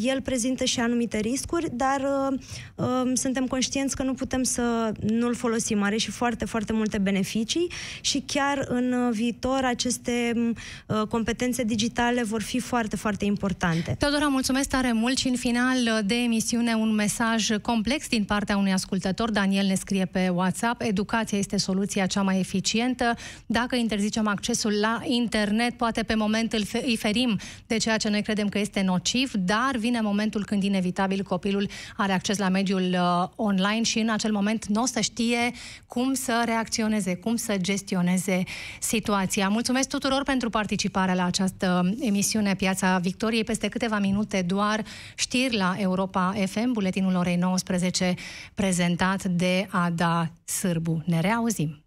el 0.00 0.20
prezintă 0.20 0.64
și 0.64 0.80
anumite 0.80 1.18
riscuri, 1.18 1.68
dar 1.72 2.02
um, 2.74 3.14
suntem 3.14 3.46
conștienți 3.46 3.96
că 3.96 4.02
nu 4.02 4.14
putem 4.14 4.42
să 4.42 4.92
nu-l 5.00 5.34
folosim. 5.34 5.82
Are 5.82 5.96
și 5.96 6.10
foarte, 6.10 6.44
foarte 6.44 6.72
multe 6.72 6.98
beneficii 6.98 7.70
și 8.00 8.22
chiar 8.26 8.66
în 8.68 9.10
viitor 9.10 9.44
viitor 9.46 9.64
aceste 9.64 10.32
uh, 10.86 11.02
competențe 11.08 11.64
digitale 11.64 12.22
vor 12.22 12.42
fi 12.42 12.60
foarte, 12.60 12.96
foarte 12.96 13.24
importante. 13.24 13.96
Teodora, 13.98 14.26
mulțumesc 14.26 14.68
tare 14.68 14.92
mult 14.92 15.16
și 15.16 15.28
în 15.28 15.36
final 15.36 15.76
de 16.04 16.14
emisiune 16.14 16.74
un 16.74 16.94
mesaj 16.94 17.48
complex 17.62 18.08
din 18.08 18.24
partea 18.24 18.56
unui 18.56 18.72
ascultător. 18.72 19.30
Daniel 19.30 19.66
ne 19.66 19.74
scrie 19.74 20.04
pe 20.04 20.28
WhatsApp, 20.28 20.80
educația 20.82 21.38
este 21.38 21.56
soluția 21.56 22.06
cea 22.06 22.22
mai 22.22 22.38
eficientă. 22.38 23.14
Dacă 23.46 23.76
interzicem 23.76 24.28
accesul 24.28 24.72
la 24.80 25.00
internet, 25.04 25.76
poate 25.76 26.02
pe 26.02 26.14
moment 26.14 26.52
îl 26.52 26.64
fe- 26.64 26.82
îi 26.86 26.96
ferim 26.96 27.38
de 27.66 27.76
ceea 27.76 27.96
ce 27.96 28.08
noi 28.08 28.22
credem 28.22 28.48
că 28.48 28.58
este 28.58 28.82
nociv, 28.82 29.32
dar 29.32 29.76
vine 29.78 30.00
momentul 30.00 30.44
când 30.44 30.62
inevitabil 30.62 31.22
copilul 31.22 31.68
are 31.96 32.12
acces 32.12 32.38
la 32.38 32.48
mediul 32.48 32.82
uh, 32.92 33.28
online 33.36 33.82
și 33.82 33.98
în 33.98 34.08
acel 34.08 34.32
moment 34.32 34.66
nu 34.66 34.82
o 34.82 34.86
să 34.86 35.00
știe 35.00 35.52
cum 35.86 36.14
să 36.14 36.42
reacționeze, 36.44 37.14
cum 37.16 37.36
să 37.36 37.56
gestioneze 37.60 38.42
situația 38.80 39.35
informația. 39.36 39.48
Mulțumesc 39.48 39.88
tuturor 39.88 40.22
pentru 40.22 40.50
participarea 40.50 41.14
la 41.14 41.24
această 41.24 41.94
emisiune 42.00 42.54
Piața 42.54 42.98
Victoriei. 42.98 43.44
Peste 43.44 43.68
câteva 43.68 43.98
minute 43.98 44.42
doar 44.42 44.84
știri 45.14 45.56
la 45.56 45.74
Europa 45.78 46.34
FM, 46.46 46.72
buletinul 46.72 47.14
orei 47.14 47.36
19, 47.36 48.14
prezentat 48.54 49.24
de 49.24 49.66
Ada 49.70 50.30
Sârbu. 50.44 51.02
Ne 51.06 51.20
reauzim! 51.20 51.84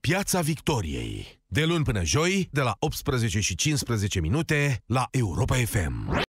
Piața 0.00 0.40
Victoriei. 0.40 1.38
De 1.46 1.64
luni 1.64 1.84
până 1.84 2.04
joi, 2.04 2.48
de 2.52 2.60
la 2.60 2.76
18 2.78 3.40
și 3.40 3.54
15 3.54 4.20
minute, 4.20 4.82
la 4.86 5.08
Europa 5.10 5.54
FM. 5.54 6.28